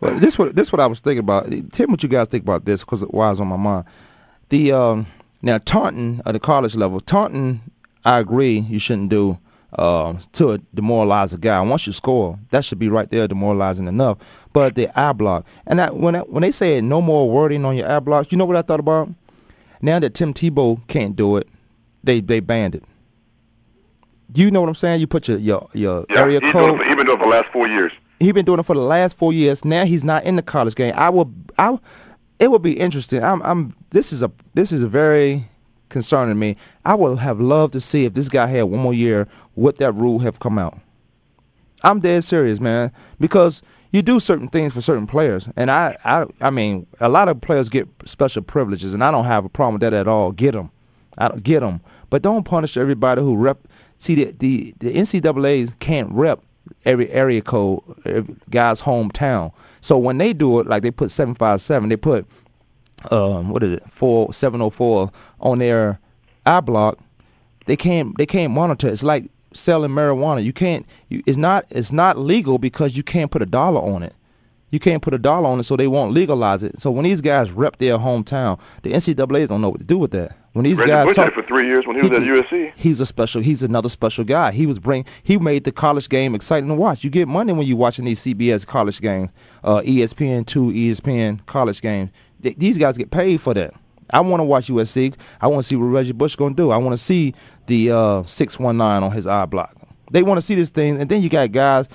[0.00, 1.50] Well, this what this what I was thinking about.
[1.72, 3.84] Tell me what you guys think about this because why it's on my mind.
[4.48, 5.06] The um,
[5.42, 7.62] now Taunton at the college level, Taunton,
[8.04, 9.38] I agree you shouldn't do
[9.78, 11.60] uh, to demoralize a guy.
[11.62, 14.46] Once you score, that should be right there demoralizing enough.
[14.52, 17.76] But the eye black, and that, when that, when they say no more wording on
[17.76, 19.08] your eye black, you know what I thought about?
[19.80, 21.48] Now that Tim Tebow can't do it,
[22.02, 22.84] they they banned it.
[24.34, 25.00] You know what I'm saying?
[25.00, 27.26] You put your your, your Yeah, area code doing it he's been doing it for
[27.26, 27.92] the last four years.
[28.20, 29.64] He been doing it for the last four years.
[29.64, 30.94] Now he's not in the college game.
[30.96, 31.32] I will.
[31.58, 31.78] I.
[32.38, 33.22] It will be interesting.
[33.22, 33.42] I'm.
[33.42, 33.76] I'm.
[33.90, 34.30] This is a.
[34.54, 35.48] This is a very
[35.88, 36.56] concerning me.
[36.84, 39.28] I would have loved to see if this guy had one more year.
[39.56, 40.78] Would that rule have come out?
[41.82, 42.92] I'm dead serious, man.
[43.20, 45.96] Because you do certain things for certain players, and I.
[46.04, 46.26] I.
[46.40, 49.74] I mean, a lot of players get special privileges, and I don't have a problem
[49.74, 50.32] with that at all.
[50.32, 50.70] Get them.
[51.16, 53.68] I don't get them, but don't punish everybody who rep.
[53.98, 56.42] See, the the, the NCAA's can't rep
[56.84, 59.52] every area code, every guy's hometown.
[59.80, 62.26] So when they do it, like they put seven five seven, they put
[63.10, 65.10] um what is it four seven oh four
[65.40, 65.98] on their
[66.46, 66.94] eye black.
[67.66, 68.88] They can't they can't monitor.
[68.88, 70.42] It's like selling marijuana.
[70.44, 70.86] You can't.
[71.08, 74.14] You, it's not it's not legal because you can't put a dollar on it.
[74.74, 76.80] You can't put a dollar on it, so they won't legalize it.
[76.80, 80.10] So when these guys rep their hometown, the NCAA's don't know what to do with
[80.10, 80.36] that.
[80.52, 82.24] When these Reggie guys Bush talk, did it for three years when he was at
[82.24, 82.72] USC.
[82.74, 83.40] He's a special.
[83.40, 84.50] He's another special guy.
[84.50, 85.04] He was bring.
[85.22, 87.04] He made the college game exciting to watch.
[87.04, 89.30] You get money when you're watching these CBS college games,
[89.62, 92.10] uh, ESPN two, ESPN college games.
[92.42, 93.74] Th- these guys get paid for that.
[94.10, 95.14] I want to watch USC.
[95.40, 96.72] I want to see what Reggie Bush gonna do.
[96.72, 97.32] I want to see
[97.66, 99.72] the uh, six one nine on his eye black.
[100.10, 101.88] They want to see this thing, and then you got guys.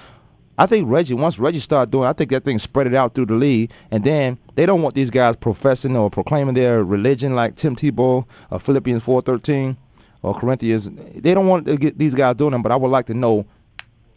[0.60, 3.28] I think Reggie, once Reggie started doing, I think that thing spread it out through
[3.28, 7.56] the league, and then they don't want these guys professing or proclaiming their religion like
[7.56, 9.78] Tim Tebow or Philippians four thirteen
[10.22, 10.90] or Corinthians.
[10.90, 13.46] They don't want to get these guys doing them, but I would like to know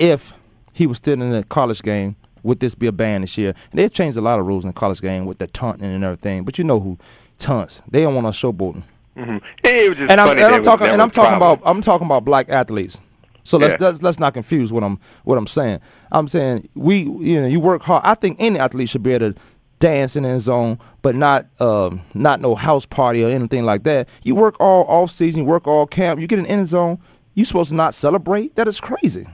[0.00, 0.34] if
[0.72, 3.54] he was still in the college game, would this be a ban this year?
[3.70, 6.02] And they've changed a lot of rules in the college game with the taunting and
[6.02, 6.98] everything, but you know who
[7.38, 7.82] taunts?
[7.88, 8.82] They don't want us showboating.
[9.16, 9.36] Mm-hmm.
[9.62, 12.06] It was just And I'm, funny and I'm talking and I'm talking about I'm talking
[12.06, 12.98] about black athletes.
[13.44, 13.88] So let's, Yeah.
[13.88, 15.80] let's let's not confuse what I'm what I'm saying.
[16.12, 18.02] I'm saying we you know you work hard.
[18.04, 19.40] I think any athlete should be able to
[19.78, 24.08] dance in his zone, but not um not no house party or anything like that.
[24.22, 26.20] You work all off season, you work all camp.
[26.20, 26.98] You get an end zone.
[27.34, 28.54] You supposed to not celebrate?
[28.56, 29.26] That is crazy.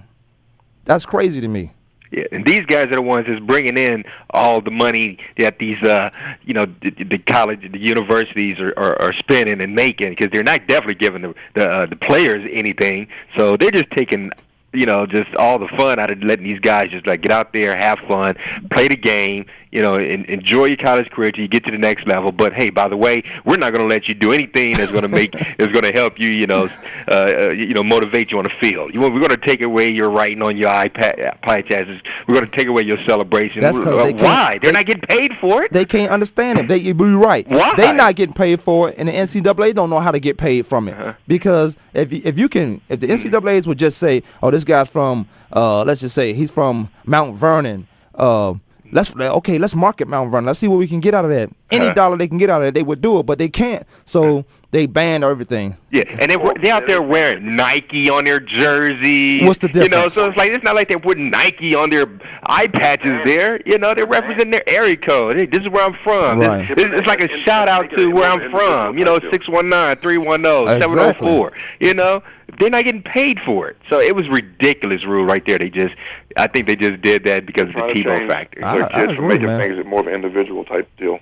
[0.84, 1.72] That's crazy to me.
[2.10, 5.82] Yeah, and these guys are the ones that's bringing in all the money that these,
[5.82, 6.10] uh,
[6.44, 10.42] you know, the, the college, the universities are, are, are spending and making because they're
[10.42, 13.08] not definitely giving the the, uh, the players anything.
[13.36, 14.30] So they're just taking,
[14.72, 17.52] you know, just all the fun out of letting these guys just like get out
[17.52, 18.36] there, have fun,
[18.70, 21.78] play the game, you know, and enjoy your college career till you get to the
[21.78, 22.32] next level.
[22.32, 25.02] But hey, by the way, we're not going to let you do anything that's going
[25.02, 26.68] to make that's going to help you, you know,
[27.08, 28.94] uh, uh, you know, motivate you on the field.
[28.94, 32.00] You, we're going to take away your writing on your iPad, iPads.
[32.26, 33.60] We're going to take away your celebration.
[33.60, 34.58] That's Uh, they why?
[34.60, 35.72] They're not getting paid for it.
[35.72, 36.68] They can't understand it.
[36.68, 37.46] They you're right.
[37.48, 37.74] Why?
[37.76, 40.66] they're not getting paid for it, and the NCAA don't know how to get paid
[40.66, 40.92] from it.
[40.98, 41.12] Uh-huh.
[41.26, 44.88] Because if you- if you can, if the NCAA's would just say, "Oh, this guy's
[44.88, 48.54] from, uh, let's just say he's from Mount Vernon," uh,
[48.92, 50.46] let's okay, let's market Mount Vernon.
[50.46, 51.50] Let's see what we can get out of that.
[51.70, 53.84] Any dollar they can get out of it, they would do it, but they can't.
[54.04, 55.76] So they banned everything.
[55.90, 59.44] Yeah, and they they out there wearing Nike on their jersey.
[59.46, 59.90] What's the difference?
[59.94, 62.06] You know, so it's like it's not like they're putting Nike on their
[62.44, 63.60] eye patches there.
[63.64, 65.36] You know, they're representing their area code.
[65.36, 66.40] Hey, this is where I'm from.
[66.40, 66.68] Right.
[66.76, 68.98] This, it's like a shout out to where I'm from.
[68.98, 71.52] You know, six one nine three one zero seven zero four.
[71.80, 72.22] You know,
[72.58, 73.78] they're not getting paid for it.
[73.88, 75.58] So it was ridiculous rule right there.
[75.58, 75.94] They just,
[76.36, 78.64] I think they just did that because of the Trying to Tebow factor.
[78.64, 79.60] I- Their I kids from agree, making man.
[79.76, 81.20] things more of an individual type deal.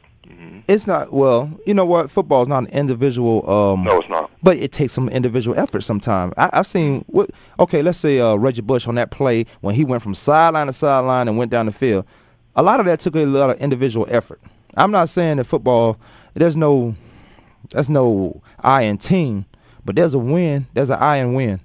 [0.69, 1.51] It's not well.
[1.67, 2.11] You know what?
[2.11, 3.49] Football is not an individual.
[3.49, 4.31] Um, No, it's not.
[4.43, 6.33] But it takes some individual effort sometimes.
[6.37, 7.31] I've seen what.
[7.59, 10.73] Okay, let's say uh, Reggie Bush on that play when he went from sideline to
[10.73, 12.05] sideline and went down the field.
[12.55, 14.41] A lot of that took a lot of individual effort.
[14.77, 15.99] I'm not saying that football.
[16.35, 16.95] There's no
[17.73, 19.47] That's no I in team,
[19.85, 20.67] but there's a win.
[20.75, 21.61] There's an I in win.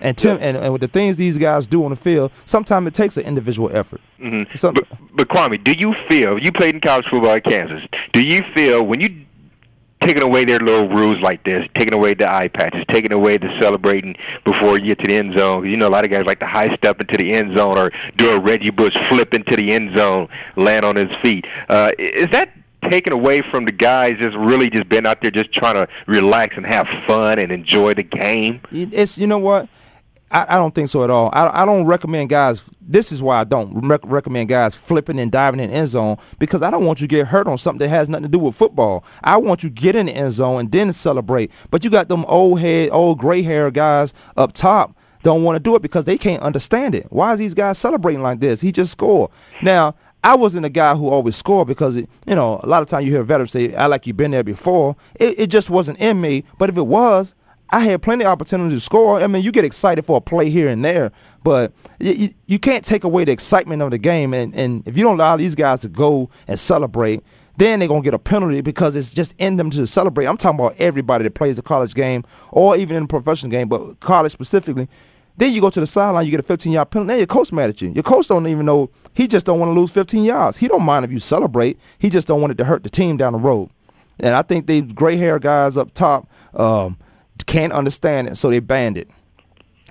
[0.00, 2.94] And Tim, and, and with the things these guys do on the field, sometimes it
[2.94, 4.00] takes an individual effort.
[4.20, 4.54] Mm-hmm.
[4.56, 7.82] Some- But, but Kwamie, do you feel you played in college football at Kansas?
[8.12, 9.26] Do you feel when you
[10.00, 13.48] taking away their little rules like this, taking away the eye patches, taking away the
[13.60, 15.68] celebrating before you get to the end zone?
[15.68, 17.90] You know, a lot of guys like to high step into the end zone or
[18.16, 21.46] do a Reggie Bush flip into the end zone, land on his feet.
[21.68, 22.50] Uh, is that
[22.84, 26.56] taken away from the guys just really just been out there just trying to relax
[26.56, 28.62] and have fun and enjoy the game?
[28.72, 29.68] It's you know what.
[30.30, 31.30] I, I don't think so at all.
[31.32, 32.64] I, I don't recommend guys.
[32.80, 36.62] This is why I don't rec- recommend guys flipping and diving in end zone because
[36.62, 38.54] I don't want you to get hurt on something that has nothing to do with
[38.54, 39.04] football.
[39.24, 41.50] I want you to get in the end zone and then celebrate.
[41.70, 45.60] But you got them old head, old gray hair guys up top don't want to
[45.60, 47.06] do it because they can't understand it.
[47.10, 48.60] Why is these guys celebrating like this?
[48.60, 49.30] He just scored.
[49.62, 52.88] Now I wasn't a guy who always scored because it, you know a lot of
[52.88, 55.98] time you hear veterans say, "I like you've been there before." It, it just wasn't
[55.98, 56.44] in me.
[56.58, 57.34] But if it was,
[57.72, 59.20] I had plenty of opportunities to score.
[59.20, 61.12] I mean, you get excited for a play here and there,
[61.44, 64.34] but you, you, can't take away the excitement of the game.
[64.34, 67.22] And, and if you don't allow these guys to go and celebrate,
[67.56, 70.26] then they're going to get a penalty because it's just in them to celebrate.
[70.26, 73.68] I'm talking about everybody that plays a college game or even in a professional game,
[73.68, 74.88] but college specifically.
[75.36, 77.08] Then you go to the sideline, you get a 15 yard penalty.
[77.08, 77.90] Then your coach mad at you.
[77.92, 78.90] Your coach don't even know.
[79.14, 80.56] He just don't want to lose 15 yards.
[80.56, 81.78] He don't mind if you celebrate.
[81.98, 83.70] He just don't want it to hurt the team down the road.
[84.18, 86.98] And I think these gray hair guys up top um,
[87.46, 89.08] can't understand it, so they banned it.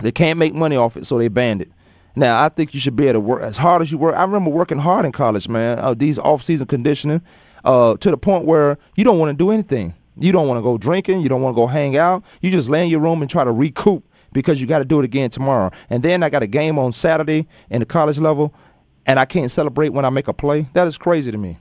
[0.02, 1.72] They can't make money off it, so they banned it.
[2.16, 4.16] Now I think you should be able to work as hard as you work.
[4.16, 5.80] I remember working hard in college, man.
[5.80, 7.22] Uh, these off-season conditioning,
[7.64, 9.94] uh, to the point where you don't want to do anything.
[10.18, 11.22] You don't want to go drinking.
[11.22, 12.24] You don't want to go hang out.
[12.42, 15.00] You just lay in your room and try to recoup because you got to do
[15.00, 15.72] it again tomorrow.
[15.90, 18.54] And then I got a game on Saturday in the college level,
[19.06, 20.68] and I can't celebrate when I make a play.
[20.74, 21.58] That is crazy to me.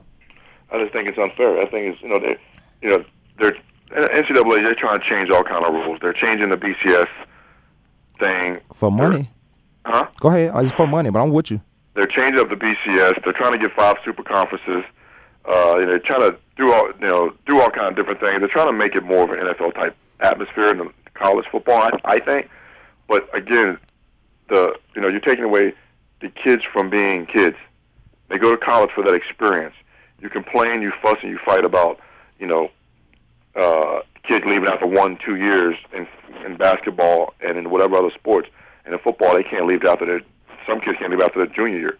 [0.70, 1.58] I just think it's unfair.
[1.58, 2.36] I think it's you know they,
[2.82, 3.04] you know
[3.38, 3.56] they're
[3.90, 4.62] NCAA.
[4.62, 5.98] They're trying to change all kind of rules.
[6.00, 7.08] They're changing the BCS
[8.18, 8.58] thing.
[8.74, 9.30] For money.
[9.84, 10.06] Huh?
[10.20, 10.54] Go ahead.
[10.54, 11.60] Uh, It's for money, but I'm with you.
[11.94, 13.24] They're changing up the BCS.
[13.24, 14.84] They're trying to get five super conferences.
[15.44, 18.38] Uh, they're trying to do all you know do all kind of different things.
[18.40, 21.76] They're trying to make it more of an NFL type atmosphere in the college football.
[21.82, 22.50] I, I think,
[23.08, 23.78] but again,
[24.48, 25.72] the you know you're taking away
[26.20, 27.56] the kids from being kids.
[28.28, 29.74] They go to college for that experience.
[30.20, 31.98] You complain, you fuss, and you fight about
[32.38, 32.70] you know
[33.56, 36.06] uh, kids leaving after one, two years in
[36.44, 38.48] in basketball and in whatever other sports.
[38.84, 40.20] And in football, they can't leave after their
[40.66, 41.98] some kids can't leave after their junior year.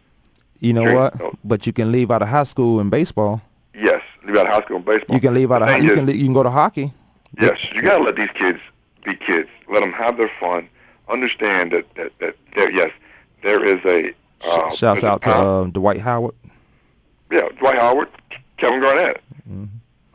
[0.60, 1.18] You know what?
[1.18, 1.32] No.
[1.44, 3.40] But you can leave out of high school in baseball.
[3.74, 5.14] Yes, leave out of high school in baseball.
[5.14, 6.50] You can leave out of The high, thing you is- can you can go to
[6.50, 6.92] hockey.
[7.40, 8.58] Yes, you gotta let these kids
[9.04, 9.48] be kids.
[9.70, 10.68] Let them have their fun.
[11.08, 12.90] Understand that that, that there, yes,
[13.42, 14.12] there is a
[14.48, 16.34] uh, Shouts out to uh, Dwight Howard.
[17.30, 18.08] yeah Dwight Howard,
[18.56, 19.20] Kevin Garnett,
[19.50, 19.64] Mm-hmm.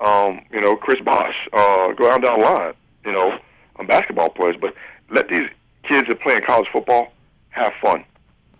[0.03, 1.47] Um, you know Chris Bosh.
[1.53, 2.73] Uh, go down down line,
[3.05, 3.39] you know,
[3.79, 4.55] um, basketball players.
[4.59, 4.75] But
[5.09, 5.47] let these
[5.83, 7.11] kids that play in college football
[7.49, 8.05] have fun.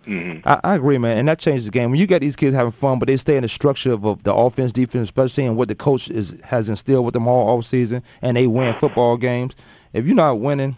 [0.06, 0.46] Mm-hmm.
[0.46, 1.90] I, I agree, man, and that changes the game.
[1.90, 4.22] When you get these kids having fun, but they stay in the structure of, of
[4.22, 7.64] the offense, defense, especially and what the coach is has instilled with them all off
[7.64, 9.54] season, and they win football games.
[9.92, 10.76] If you're not winning,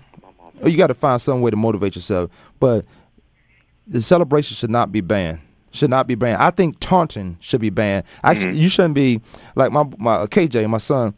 [0.64, 2.30] you got to find some way to motivate yourself.
[2.60, 2.84] But
[3.86, 5.40] the celebration should not be banned.
[5.76, 6.42] Should not be banned.
[6.42, 8.04] I think taunting should be banned.
[8.24, 9.20] Actually, you shouldn't be
[9.54, 11.14] like my my uh, KJ, my son.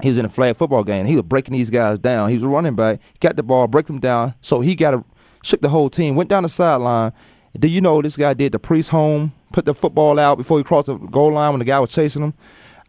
[0.00, 1.06] He was in a flag football game.
[1.06, 2.28] He was breaking these guys down.
[2.28, 3.00] He was running back.
[3.20, 4.34] Got the ball, break them down.
[4.40, 5.04] So he got to
[5.42, 6.14] shook the whole team.
[6.14, 7.12] Went down the sideline.
[7.58, 9.32] Do you know this guy did the priest home?
[9.52, 12.22] Put the football out before he crossed the goal line when the guy was chasing
[12.22, 12.34] him.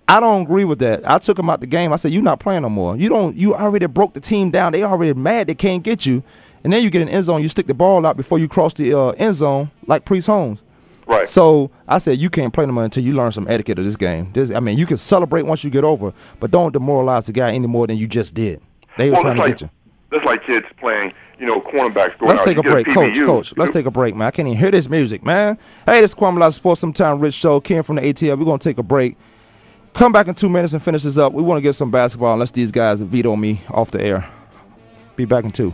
[0.08, 1.10] I don't agree with that.
[1.10, 1.94] I took him out the game.
[1.94, 2.98] I said, "You're not playing no more.
[2.98, 3.36] You don't.
[3.36, 4.72] You already broke the team down.
[4.72, 5.48] They already mad.
[5.48, 6.24] They can't get you.
[6.64, 7.42] And then you get an end zone.
[7.42, 10.64] You stick the ball out before you cross the uh, end zone, like Priest Holmes.
[11.10, 11.28] Right.
[11.28, 13.98] So I said, you can't play no more until you learn some etiquette of this
[13.98, 14.32] game.
[14.32, 17.52] This, I mean, you can celebrate once you get over, but don't demoralize the guy
[17.52, 18.62] any more than you just did.
[18.96, 19.70] They were well, trying to like get you.
[20.12, 22.46] that's like kids playing, you know, cornerbacks going Let's out.
[22.46, 23.18] take You a break, coach.
[23.18, 24.28] Coach, let's take a break, man.
[24.28, 25.58] I can't even hear this music, man.
[25.88, 27.60] Hey, this is Kwamie Lassiter Sports Sometime Rich Show.
[27.60, 28.38] Ken from the ATL.
[28.38, 29.18] We're gonna take a break.
[29.94, 31.34] Come back in two minutes and finish this up.
[31.34, 34.30] We want to get some basketball unless these guys veto me off the air.
[35.16, 35.74] Be back in two.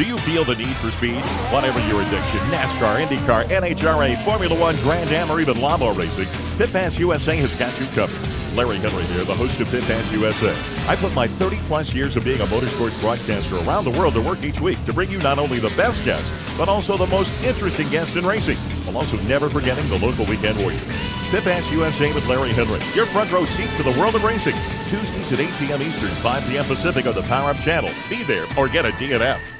[0.00, 1.20] Do you feel the need for speed?
[1.52, 6.26] Whatever your addiction, NASCAR, IndyCar, NHRA, Formula One, Grand Am, or even lawnmower racing,
[6.56, 8.56] Pit Pass USA has got you covered.
[8.56, 10.56] Larry Henry here, the host of Pit Pass USA.
[10.90, 14.22] I put my 30 plus years of being a motorsports broadcaster around the world to
[14.22, 17.44] work each week to bring you not only the best guests, but also the most
[17.44, 20.88] interesting guests in racing, while also never forgetting the local weekend warriors.
[21.28, 24.56] Pit Pass USA with Larry Henry, your front row seat to the world of racing.
[24.88, 25.82] Tuesdays at 8 p.m.
[25.82, 26.64] Eastern, 5 p.m.
[26.64, 27.90] Pacific on the Power Up channel.
[28.08, 29.59] Be there or get a DNF.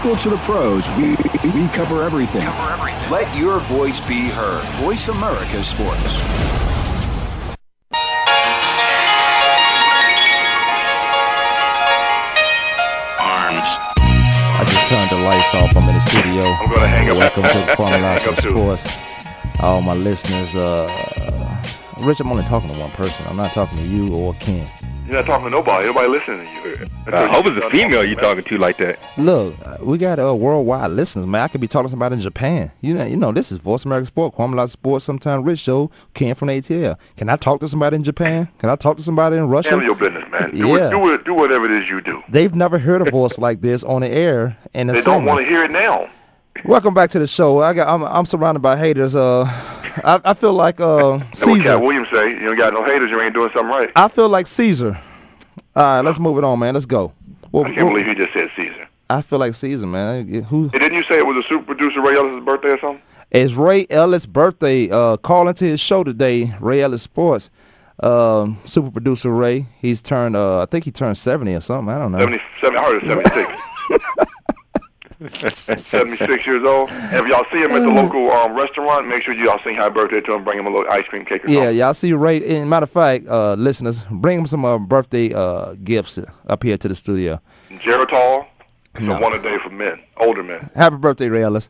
[0.00, 1.10] School to the pros, we,
[1.52, 2.46] we cover everything.
[3.10, 4.64] Let your voice be heard.
[4.82, 6.22] Voice America Sports.
[13.20, 13.68] Arms.
[14.56, 15.76] I just turned the lights off.
[15.76, 16.46] I'm in the studio.
[16.50, 17.18] I'm gonna hang up.
[17.18, 18.50] Welcome to the Kwamie Hang Lassiter up too.
[18.52, 18.98] Sports.
[19.60, 20.88] All my listeners, uh,
[22.00, 23.26] Rich, I'm only talking to one person.
[23.28, 24.66] I'm not talking to you or Ken.
[25.10, 25.86] You're not talking to nobody.
[25.86, 26.86] Nobody listening to you.
[27.08, 29.00] I hope it's a female you're talking to like that.
[29.18, 31.42] Look, uh, we got uh, worldwide listeners, man.
[31.42, 32.70] I could be talking to somebody in Japan.
[32.80, 35.90] You know, you know, this is Voice America Sport, Kwamie Lassiter Sports, sometime Rich Show,
[36.14, 36.96] Ken from ATL.
[37.16, 38.46] Can I talk to somebody in Japan?
[38.58, 39.70] Can I talk to somebody in Russia?
[39.70, 40.52] Handle your business, man.
[40.52, 40.86] Do, Yeah.
[40.86, 42.22] it, do, it, do whatever it is you do.
[42.28, 45.40] They've never heard a voice like this on the air in the They don't want
[45.40, 46.08] to hear it now.
[46.64, 47.60] Welcome back to the show.
[47.60, 49.16] I got I'm, I'm surrounded by haters.
[49.16, 49.44] Uh,
[50.04, 51.62] I, I feel like uh what Caesar.
[51.70, 53.90] Katt Williams say, you ain't got no haters, you ain't doing something right.
[53.96, 55.00] I feel like Caesar.
[55.76, 56.74] All right, let's move it on, man.
[56.74, 57.12] Let's go.
[57.52, 58.88] Well, I can't believe you just said Caesar.
[59.08, 60.26] I feel like Caesar, man.
[60.44, 63.02] Who Hey, didn't you say it was a super producer Ray Ellis' birthday or something?
[63.30, 64.90] It's Ray Ellis' birthday.
[64.90, 67.50] Uh, calling to his show today, Ray Ellis Sports.
[68.02, 69.66] Um, super producer Ray.
[69.80, 70.36] He's turned.
[70.36, 71.94] Uh, I think he turned seventy or something.
[71.94, 72.18] I don't know.
[72.18, 74.30] 70, 70 I heard it's
[75.20, 75.82] 76.
[75.82, 76.88] 76 years old.
[76.90, 79.94] And if y'all see him at the local um, restaurant, make sure y'all sing happy
[79.94, 81.62] birthday to him, bring him a little ice cream cake or something.
[81.62, 82.42] Yeah, y'all see Ray.
[82.58, 86.18] And matter of fact, uh, listeners, bring him some uh, birthday uh, gifts
[86.48, 87.40] up here to the studio.
[87.70, 88.46] Geritol,
[88.94, 89.16] it's No.
[89.16, 90.70] a one a day for men, older men.
[90.74, 91.68] Happy birthday, Ray Ellis.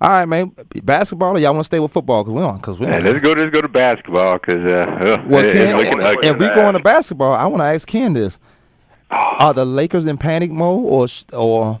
[0.00, 0.52] All right, man.
[0.84, 2.22] Basketball, or y'all want to stay with football?
[2.24, 3.04] Cause we on, cause we Man, on.
[3.12, 3.32] let's go.
[3.32, 6.28] Let's go to basketball because uh, Well, it- Ken, it's looking ugly.
[6.28, 8.38] if we go into basketball, I want to ask Ken this:
[9.10, 11.80] Are the Lakers in panic mode, or s- or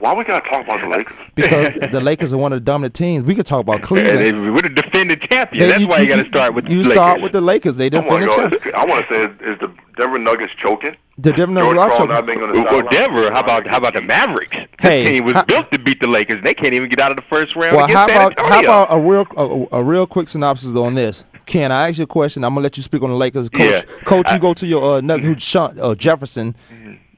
[0.00, 1.16] Why we gotta talk about the Lakers?
[1.34, 3.24] because the Lakers are one of the dominant teams?
[3.24, 4.18] We could talk about And Cleveland.
[4.18, 5.68] they, we're the defending champion.
[5.68, 7.22] Yeah, That's why you, got to start with you the start Lakers.
[7.22, 7.76] with the Lakers.
[7.76, 8.78] They I want defended to go.
[8.78, 10.96] I want to say, is, is the Denver Nuggets choking?
[11.18, 12.08] The Denver Nuggets are choking.
[12.14, 12.88] not being on the Well, well.
[12.90, 13.30] Denver.
[13.32, 14.56] How about how about the Mavericks?
[14.80, 16.42] Hey, This team was how- built to beat the Lakers.
[16.44, 18.60] They can't even get out of the first round Well, against how San about how
[18.62, 21.24] about a real a, a real quick synopsis on this?
[21.46, 22.44] Ken, I ask you a question.
[22.44, 23.48] I'm gonna let you speak on the Lakers.
[23.48, 24.04] Coach, Yeah.
[24.04, 26.54] Coach, you go to your uh, Nugget, Sean, uh, Jefferson,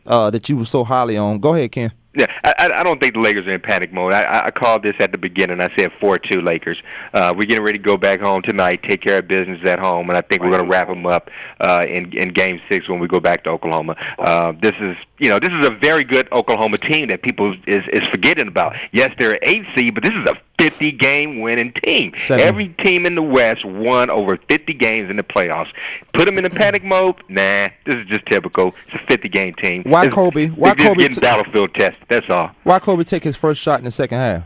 [0.07, 1.41] uh, that you were so highly on.
[1.41, 1.93] Go ahead, Ken.
[2.13, 4.13] Yeah, I, I don't think the Lakers are in panic mode.
[4.13, 5.61] I- I, called this at the beginning.
[5.61, 6.83] I said four-two Lakers.
[7.15, 10.09] Uh, we're getting ready to go back home tonight, take care of business at home,
[10.11, 11.31] and I think we're going to wrap them up
[11.61, 13.95] uh, in in Game Six when we go back to Oklahoma.
[14.19, 17.85] Uh, this is you know this is a very good Oklahoma team that people is
[17.93, 18.75] is forgetting about.
[18.91, 22.13] Yes, they're an eight seed, but this is a 50 game winning team.
[22.19, 22.45] Seven.
[22.47, 25.73] Every team in the West won over 50 games in the playoffs.
[26.13, 27.15] Put them in a panic mode?
[27.31, 28.75] Nah, this is just typical.
[28.93, 29.85] It's a 50 game team.
[29.85, 30.49] Why It's- Kobe?
[30.49, 31.97] Why Kobe getting t- battlefield tested.
[32.11, 32.51] That's all.
[32.65, 34.43] Why Kobe take his first shot in the second half,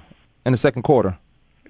[0.46, 1.18] in the second quarter?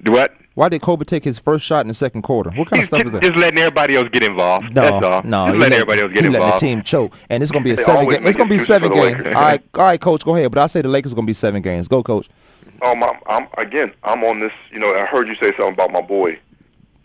[0.04, 0.34] What?
[0.54, 2.50] Why did Kobe take his first shot in the second quarter?
[2.50, 3.22] What kind of stuff is that?
[3.22, 4.74] Just letting everybody else get involved.
[4.74, 5.22] No, That's all.
[5.22, 6.56] no, Just letting let- everybody else get he letting involved.
[6.62, 8.00] the team choke, and it's gonna be a They seven.
[8.02, 8.26] always Game.
[8.26, 9.20] It's gonna be seven games.
[9.26, 10.50] All right, all right, coach, go ahead.
[10.52, 11.88] But I say the Lakers are gonna be seven games.
[11.88, 12.28] Go, coach.
[12.82, 13.92] Um, I'm, I'm again.
[14.02, 14.52] I'm on this.
[14.72, 16.38] You know, I heard you say something about my boy,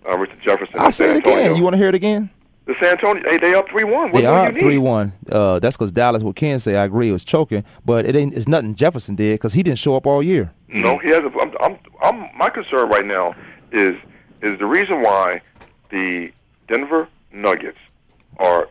[0.08, 0.76] uh, Richard Jefferson.
[0.80, 1.34] I'll say it again.
[1.38, 1.56] Antonio.
[1.58, 2.30] You want to hear it again?
[2.70, 4.12] The San Antonio, hey, they up three one.
[4.12, 5.12] What they more are you three one.
[5.32, 6.22] Uh, that's because Dallas.
[6.22, 6.76] What Ken say?
[6.76, 7.12] I agree.
[7.12, 8.36] Was choking, but it ain't.
[8.36, 10.54] It's nothing Jefferson did because he didn't show up all year.
[10.68, 11.24] No, he has.
[11.24, 12.30] A, I'm, I'm, I'm.
[12.38, 13.34] My concern right now
[13.72, 13.96] is
[14.44, 15.42] is the reason why
[15.90, 16.32] the
[16.68, 17.80] Denver Nuggets
[18.38, 18.68] are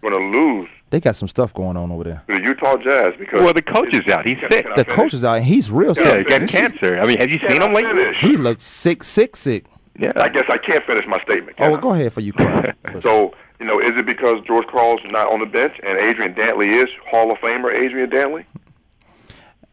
[0.00, 2.22] going to lose They got some stuff going on over there.
[2.28, 4.24] the Utah Jazz because Well, the coach is out.
[4.24, 4.66] He's sick.
[4.76, 5.42] The coach is out.
[5.42, 6.18] He's real Yeah, sick.
[6.28, 6.98] he got cancer.
[6.98, 7.90] I mean, have you Can seen I him lately?
[8.04, 8.20] finish?
[8.20, 9.64] He looks sick, sick, sick.
[9.98, 10.12] Yeah.
[10.16, 11.56] I guess I can't finish my statement.
[11.60, 12.32] Oh, well, go ahead for you.
[13.02, 16.68] So, you know, is it because George Karl's not on the bench and Adrian Dantley
[16.82, 18.44] is Hall of Famer Adrian Dantley?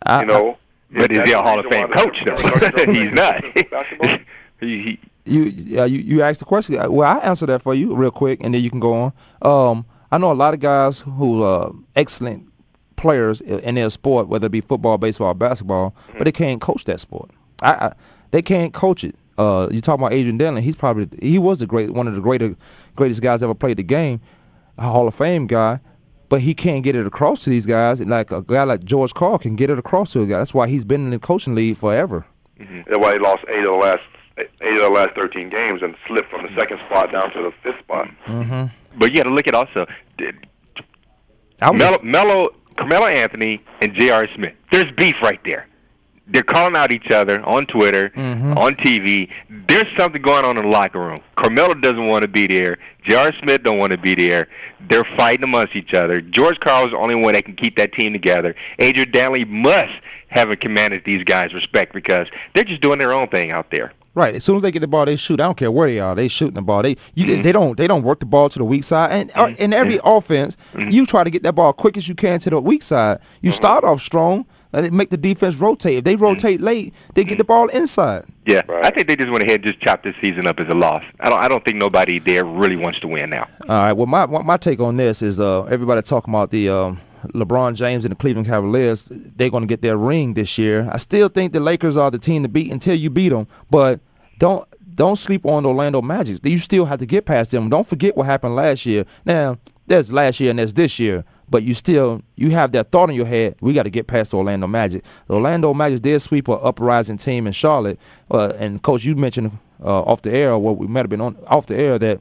[0.04, 0.58] I, You know,
[0.92, 2.36] But is he a Hall of Fame coach, though?
[2.94, 3.44] He's not.
[4.60, 6.78] he, he, You, uh, you you asked the question.
[6.80, 9.14] Uh, Well, I answer that for you real quick, and then you can go on.
[9.42, 12.48] Um, I know a lot of guys who are excellent
[12.96, 16.86] players in their sport, whether it be football, baseball, or basketball, but they can't coach
[16.86, 17.30] that sport.
[17.62, 17.94] I, I
[18.32, 19.16] they can't coach it.
[19.38, 20.62] Uh, you talk about Adrian Dantley.
[20.62, 22.56] He's probably he was the great one of the greater
[22.96, 24.20] greatest guys ever played the game,
[24.78, 25.80] a Hall of Fame guy.
[26.30, 29.38] But he can't get it across to these guys like a guy like George Karl
[29.38, 30.40] can get it across to a guy.
[30.40, 32.26] That's why he's been in the coaching league forever.
[32.58, 34.02] That's why he lost eight of the last
[34.38, 37.52] eight of the last thirteen games and slipped from the second spot down to the
[37.64, 38.10] fifth spot.
[38.26, 39.00] Mm-hmm.
[39.00, 39.86] but you got to look at also
[40.18, 40.48] did-
[41.74, 44.28] Melo, Melo, Carmelo Anthony, and J.R.
[44.36, 44.54] Smith.
[44.72, 45.68] There's beef right there.
[46.30, 48.58] They're calling out each other on Twitter, Mhm.
[48.58, 49.30] on TV.
[49.68, 51.18] There's something going on in the locker room.
[51.36, 52.78] Carmelo doesn't want to be there.
[53.04, 53.32] J.R.
[53.42, 54.48] Smith don't want to be there.
[54.90, 56.20] They're fighting amongst each other.
[56.20, 58.56] George Karl is the only one that can keep that team together.
[58.80, 59.94] Adrian Dantley must
[60.30, 63.94] have a commanded these guys respect because they're just doing their own thing out there.
[64.18, 64.34] Right.
[64.34, 65.40] As soon as they get the ball, they shoot.
[65.40, 66.16] I don't care where they are.
[66.16, 66.82] They shooting the ball.
[66.82, 67.44] They you, mm-hmm.
[67.44, 69.12] they don't they don't work the ball to the weak side.
[69.12, 69.62] And uh, mm-hmm.
[69.62, 70.08] in every mm-hmm.
[70.08, 73.20] offense, you try to get that ball quick as you can to the weak side.
[73.42, 74.48] You start off strong
[74.78, 75.98] and it make the defense rotate.
[75.98, 78.26] If they rotate late, they get the ball inside.
[78.46, 80.76] Yeah, I think they just went ahead and just chopped this season up as a
[80.76, 81.04] loss.
[81.20, 81.40] I don't.
[81.40, 83.48] I don't think nobody there really wants to win now.
[83.68, 83.94] All right.
[83.94, 87.76] Well, my my my take on this is uh, everybody talking about the um, LeBron
[87.76, 89.08] James and the Cleveland Cavaliers.
[89.10, 90.88] They're going to get their ring this year.
[90.92, 93.48] I still think the Lakers are the team to beat until you beat them.
[93.72, 94.00] But
[94.38, 94.64] don't
[94.94, 96.46] don't sleep on the Orlando Magic.
[96.46, 97.70] You still have to get past them.
[97.70, 99.06] Don't forget what happened last year.
[99.26, 99.58] Now
[99.88, 101.26] there's last year and there's this year.
[101.50, 103.56] But you still you have that thought in your head.
[103.62, 105.04] We got to get past Orlando Magic.
[105.28, 108.00] The Orlando Magic did sweep a uprising team in Charlotte.
[108.30, 111.22] Uh, and coach, you mentioned uh, off the air, or what we might have been
[111.22, 112.20] on off the air that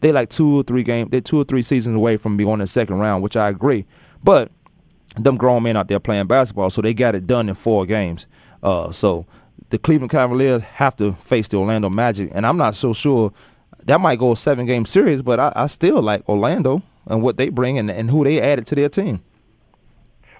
[0.00, 2.58] they like two or three game, they're two or three seasons away from being on
[2.58, 3.86] the second round, which I agree.
[4.22, 4.50] But
[5.16, 8.26] them grown men out there playing basketball, so they got it done in four games.
[8.62, 9.26] Uh, so
[9.70, 13.32] the Cleveland Cavaliers have to face the Orlando Magic, and I'm not so sure
[13.86, 17.36] that might go a seven game series, but I, I still like Orlando and what
[17.36, 19.22] they bring and, and who they added to their team.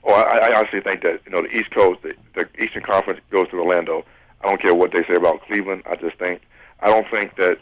[0.06, 3.20] Oh, I, I honestly think that you know the East Coast, the, the Eastern Conference
[3.30, 4.04] goes to Orlando.
[4.42, 5.82] I don't care what they say about Cleveland.
[5.86, 6.42] I just think
[6.80, 7.58] I don't think that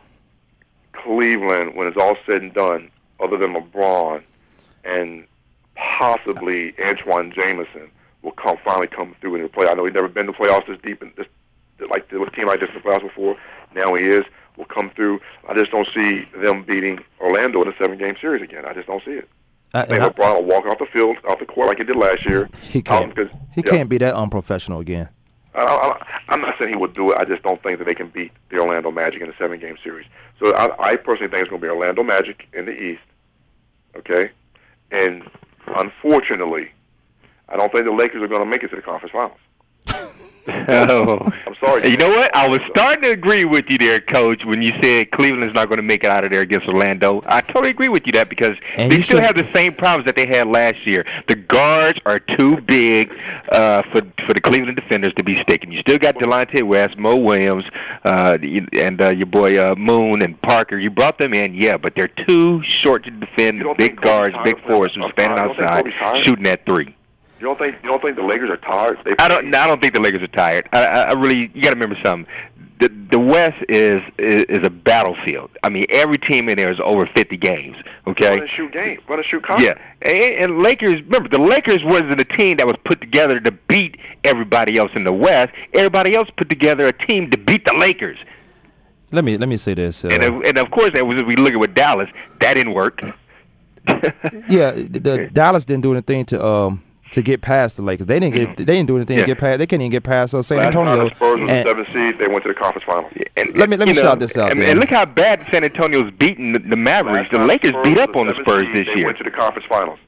[0.92, 2.90] Cleveland, when it's all said and done,
[3.20, 4.22] other than LeBron
[4.84, 5.26] and
[5.76, 7.90] possibly Antawn Jamison,
[8.22, 9.68] will come finally come through in the play.
[9.68, 11.26] I know he's never been to the playoffs this deep in this
[11.90, 13.36] like the team like this in the playoffs before.
[13.74, 14.24] Now he is.
[14.56, 15.20] Will come through.
[15.48, 18.66] I just don't see them beating Orlando in a seven game series again.
[18.66, 19.28] I just don't see it.
[19.74, 21.96] I, I think LeBron will walk off the field, off the court like he did
[21.96, 22.50] last year.
[22.62, 23.18] he can't.
[23.18, 23.70] Um, he yeah.
[23.70, 25.08] can't be that unprofessional again.
[25.54, 27.18] I, I'm not saying he would do it.
[27.18, 30.06] I just don't think that they can beat the Orlando Magic in a seven-game series.
[30.38, 33.02] So I, I personally think it's going to be Orlando Magic in the East.
[33.96, 34.30] Okay,
[34.90, 35.22] and
[35.66, 36.70] unfortunately,
[37.48, 39.38] I don't think the Lakers are going to make it to the conference finals.
[40.48, 41.88] Oh, I'm sorry.
[41.88, 42.34] You know what?
[42.34, 45.76] I was starting to agree with you there, Coach, when you said Cleveland's not going
[45.80, 47.22] to make it out of there against Orlando.
[47.26, 50.06] I totally agree with you that because And they still should- have the same problems
[50.06, 51.04] that they had last year.
[51.28, 53.12] The guards are too big
[53.50, 55.70] uh, for for the Cleveland defenders to be sticking.
[55.72, 57.64] You still got Delonte West, Mo Williams,
[58.04, 58.38] uh,
[58.72, 60.78] and uh, your boy uh, Moon and Parker.
[60.78, 64.60] You brought them in, yeah, but they're too short to defend the big guards, big
[64.66, 66.94] forwards who's standing You don't think outside shooting at three.
[67.42, 68.98] You don't think you don't think the Lakers are tired?
[69.04, 69.52] They I don't.
[69.52, 70.68] I don't think the Lakers are tired.
[70.72, 71.50] I, I I really.
[71.52, 72.32] You got to remember something.
[72.78, 75.50] The the West is, is is a battlefield.
[75.64, 77.76] I mean, every team in there is over 50 games.
[78.06, 78.28] Okay.
[78.30, 79.76] run and shoot game, run and shoot conference.
[79.76, 81.02] Yeah, and, and Lakers.
[81.02, 85.02] Remember, the Lakers wasn't a team that was put together to beat everybody else in
[85.02, 85.52] the West.
[85.74, 88.18] Everybody else put together a team to beat the Lakers.
[89.10, 90.04] Let me let me say this.
[90.04, 92.08] Uh, And of- and of course, that was if we look at with Dallas,
[92.40, 93.02] that didn't work.
[94.48, 96.82] yeah, the, the Dallas didn't do anything to um,
[97.12, 98.06] to get past the Lakers.
[98.06, 99.22] They didn't get they didn't do anything Yeah.
[99.24, 99.58] to get past.
[99.58, 101.08] They couldn't even get past uh, San Last time Antonio.
[101.08, 102.18] the Spurs was the seventh seed.
[102.18, 103.12] They went to the conference finals.
[103.36, 105.64] And, Let me- let me you shout this out, And, and look how bad San
[105.64, 107.28] Antonio's beating the, the Mavericks.
[107.30, 109.06] The Lakers beat up on the Spurs this They year.
[109.06, 109.98] went to the conference finals.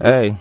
[0.00, 0.38] Hey,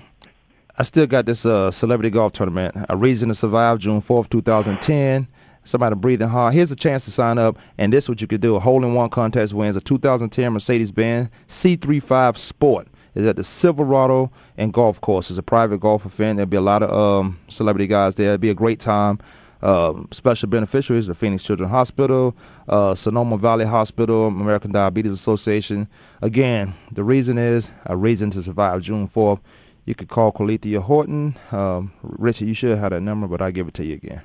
[0.77, 2.75] I still got this uh, celebrity golf tournament.
[2.89, 5.27] A reason to survive, June fourth, two thousand ten.
[5.65, 6.53] Somebody breathing hard.
[6.53, 8.83] Here's a chance to sign up, and this is what you could do: a hole
[8.85, 12.87] in one contest wins a 2010 Mercedes-Benz C35 Sport.
[13.15, 15.29] Is at the Silverado and Golf Course.
[15.29, 16.37] It's a private golf event.
[16.37, 18.27] There'll be a lot of um, celebrity guys there.
[18.27, 19.19] It'll be a great time.
[19.61, 22.35] Um, special beneficiaries: the Phoenix Children's Hospital,
[22.67, 25.87] uh, Sonoma Valley Hospital, American Diabetes Association.
[26.21, 28.81] Again, the reason is a reason to survive.
[28.81, 29.39] June fourth.
[29.85, 31.35] You could call Colethea Horton.
[31.51, 34.21] Um, Richard, you should have that number, but I give it to you again.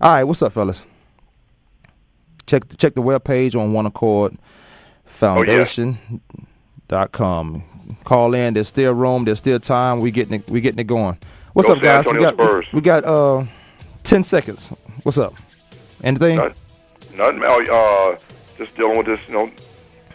[0.00, 0.84] All right, what's up, fellas?
[2.46, 4.36] Check check the web page on One Accord
[6.90, 7.64] Foundation.com.
[8.04, 8.54] Call in.
[8.54, 9.24] There's still room.
[9.24, 10.00] There's still time.
[10.00, 10.48] We getting it.
[10.48, 11.18] We getting it going.
[11.52, 12.06] What's Go up, guys?
[12.06, 13.44] We got we got uh
[14.02, 14.70] ten seconds.
[15.02, 15.34] What's up?
[16.02, 16.36] Anything?
[16.36, 17.42] Nothing.
[17.44, 18.18] Oh, uh,
[18.56, 19.20] just dealing with this.
[19.26, 19.50] You know,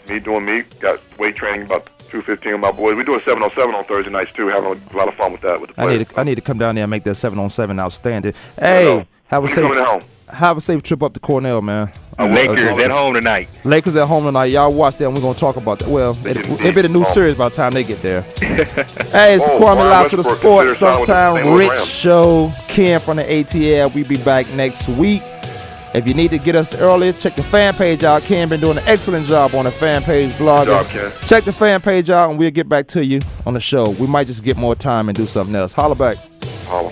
[0.08, 0.64] me doing me.
[0.80, 2.96] Got weight training about two fifteen with my boys.
[2.96, 4.48] We do a seven on seven on Thursday nights too.
[4.48, 6.42] Having a lot of fun with that with the I need to I need to
[6.42, 8.34] come down there and make that seven on seven outstanding.
[8.58, 10.02] Hey, have a safe coming home?
[10.30, 11.92] Have a safe trip up to Cornell, man.
[12.18, 13.48] Lakers Uh, at home tonight.
[13.64, 14.46] Lakers at home tonight.
[14.46, 15.06] Y'all watch that.
[15.06, 15.88] and We're gonna talk about that.
[15.88, 18.22] Well, it, it'll be the new series by the time they get there.
[18.40, 20.78] hey, it's Oh, Kwamie Lassiter, the sports.
[20.78, 21.86] Sometime Rich Rams.
[21.86, 22.54] Show.
[22.68, 23.94] Ken from the ATL.
[23.94, 25.22] We'll be back next week.
[25.94, 28.22] If you need to get us early, check the fan page out.
[28.24, 31.12] Ken been doing an excellent job on the fan page Ken.
[31.26, 33.92] Check the fan page out, and we'll get back to you on the show.
[33.92, 35.72] We might just get more time and do something else.
[35.74, 36.18] Holla back.
[36.68, 36.92] Holla.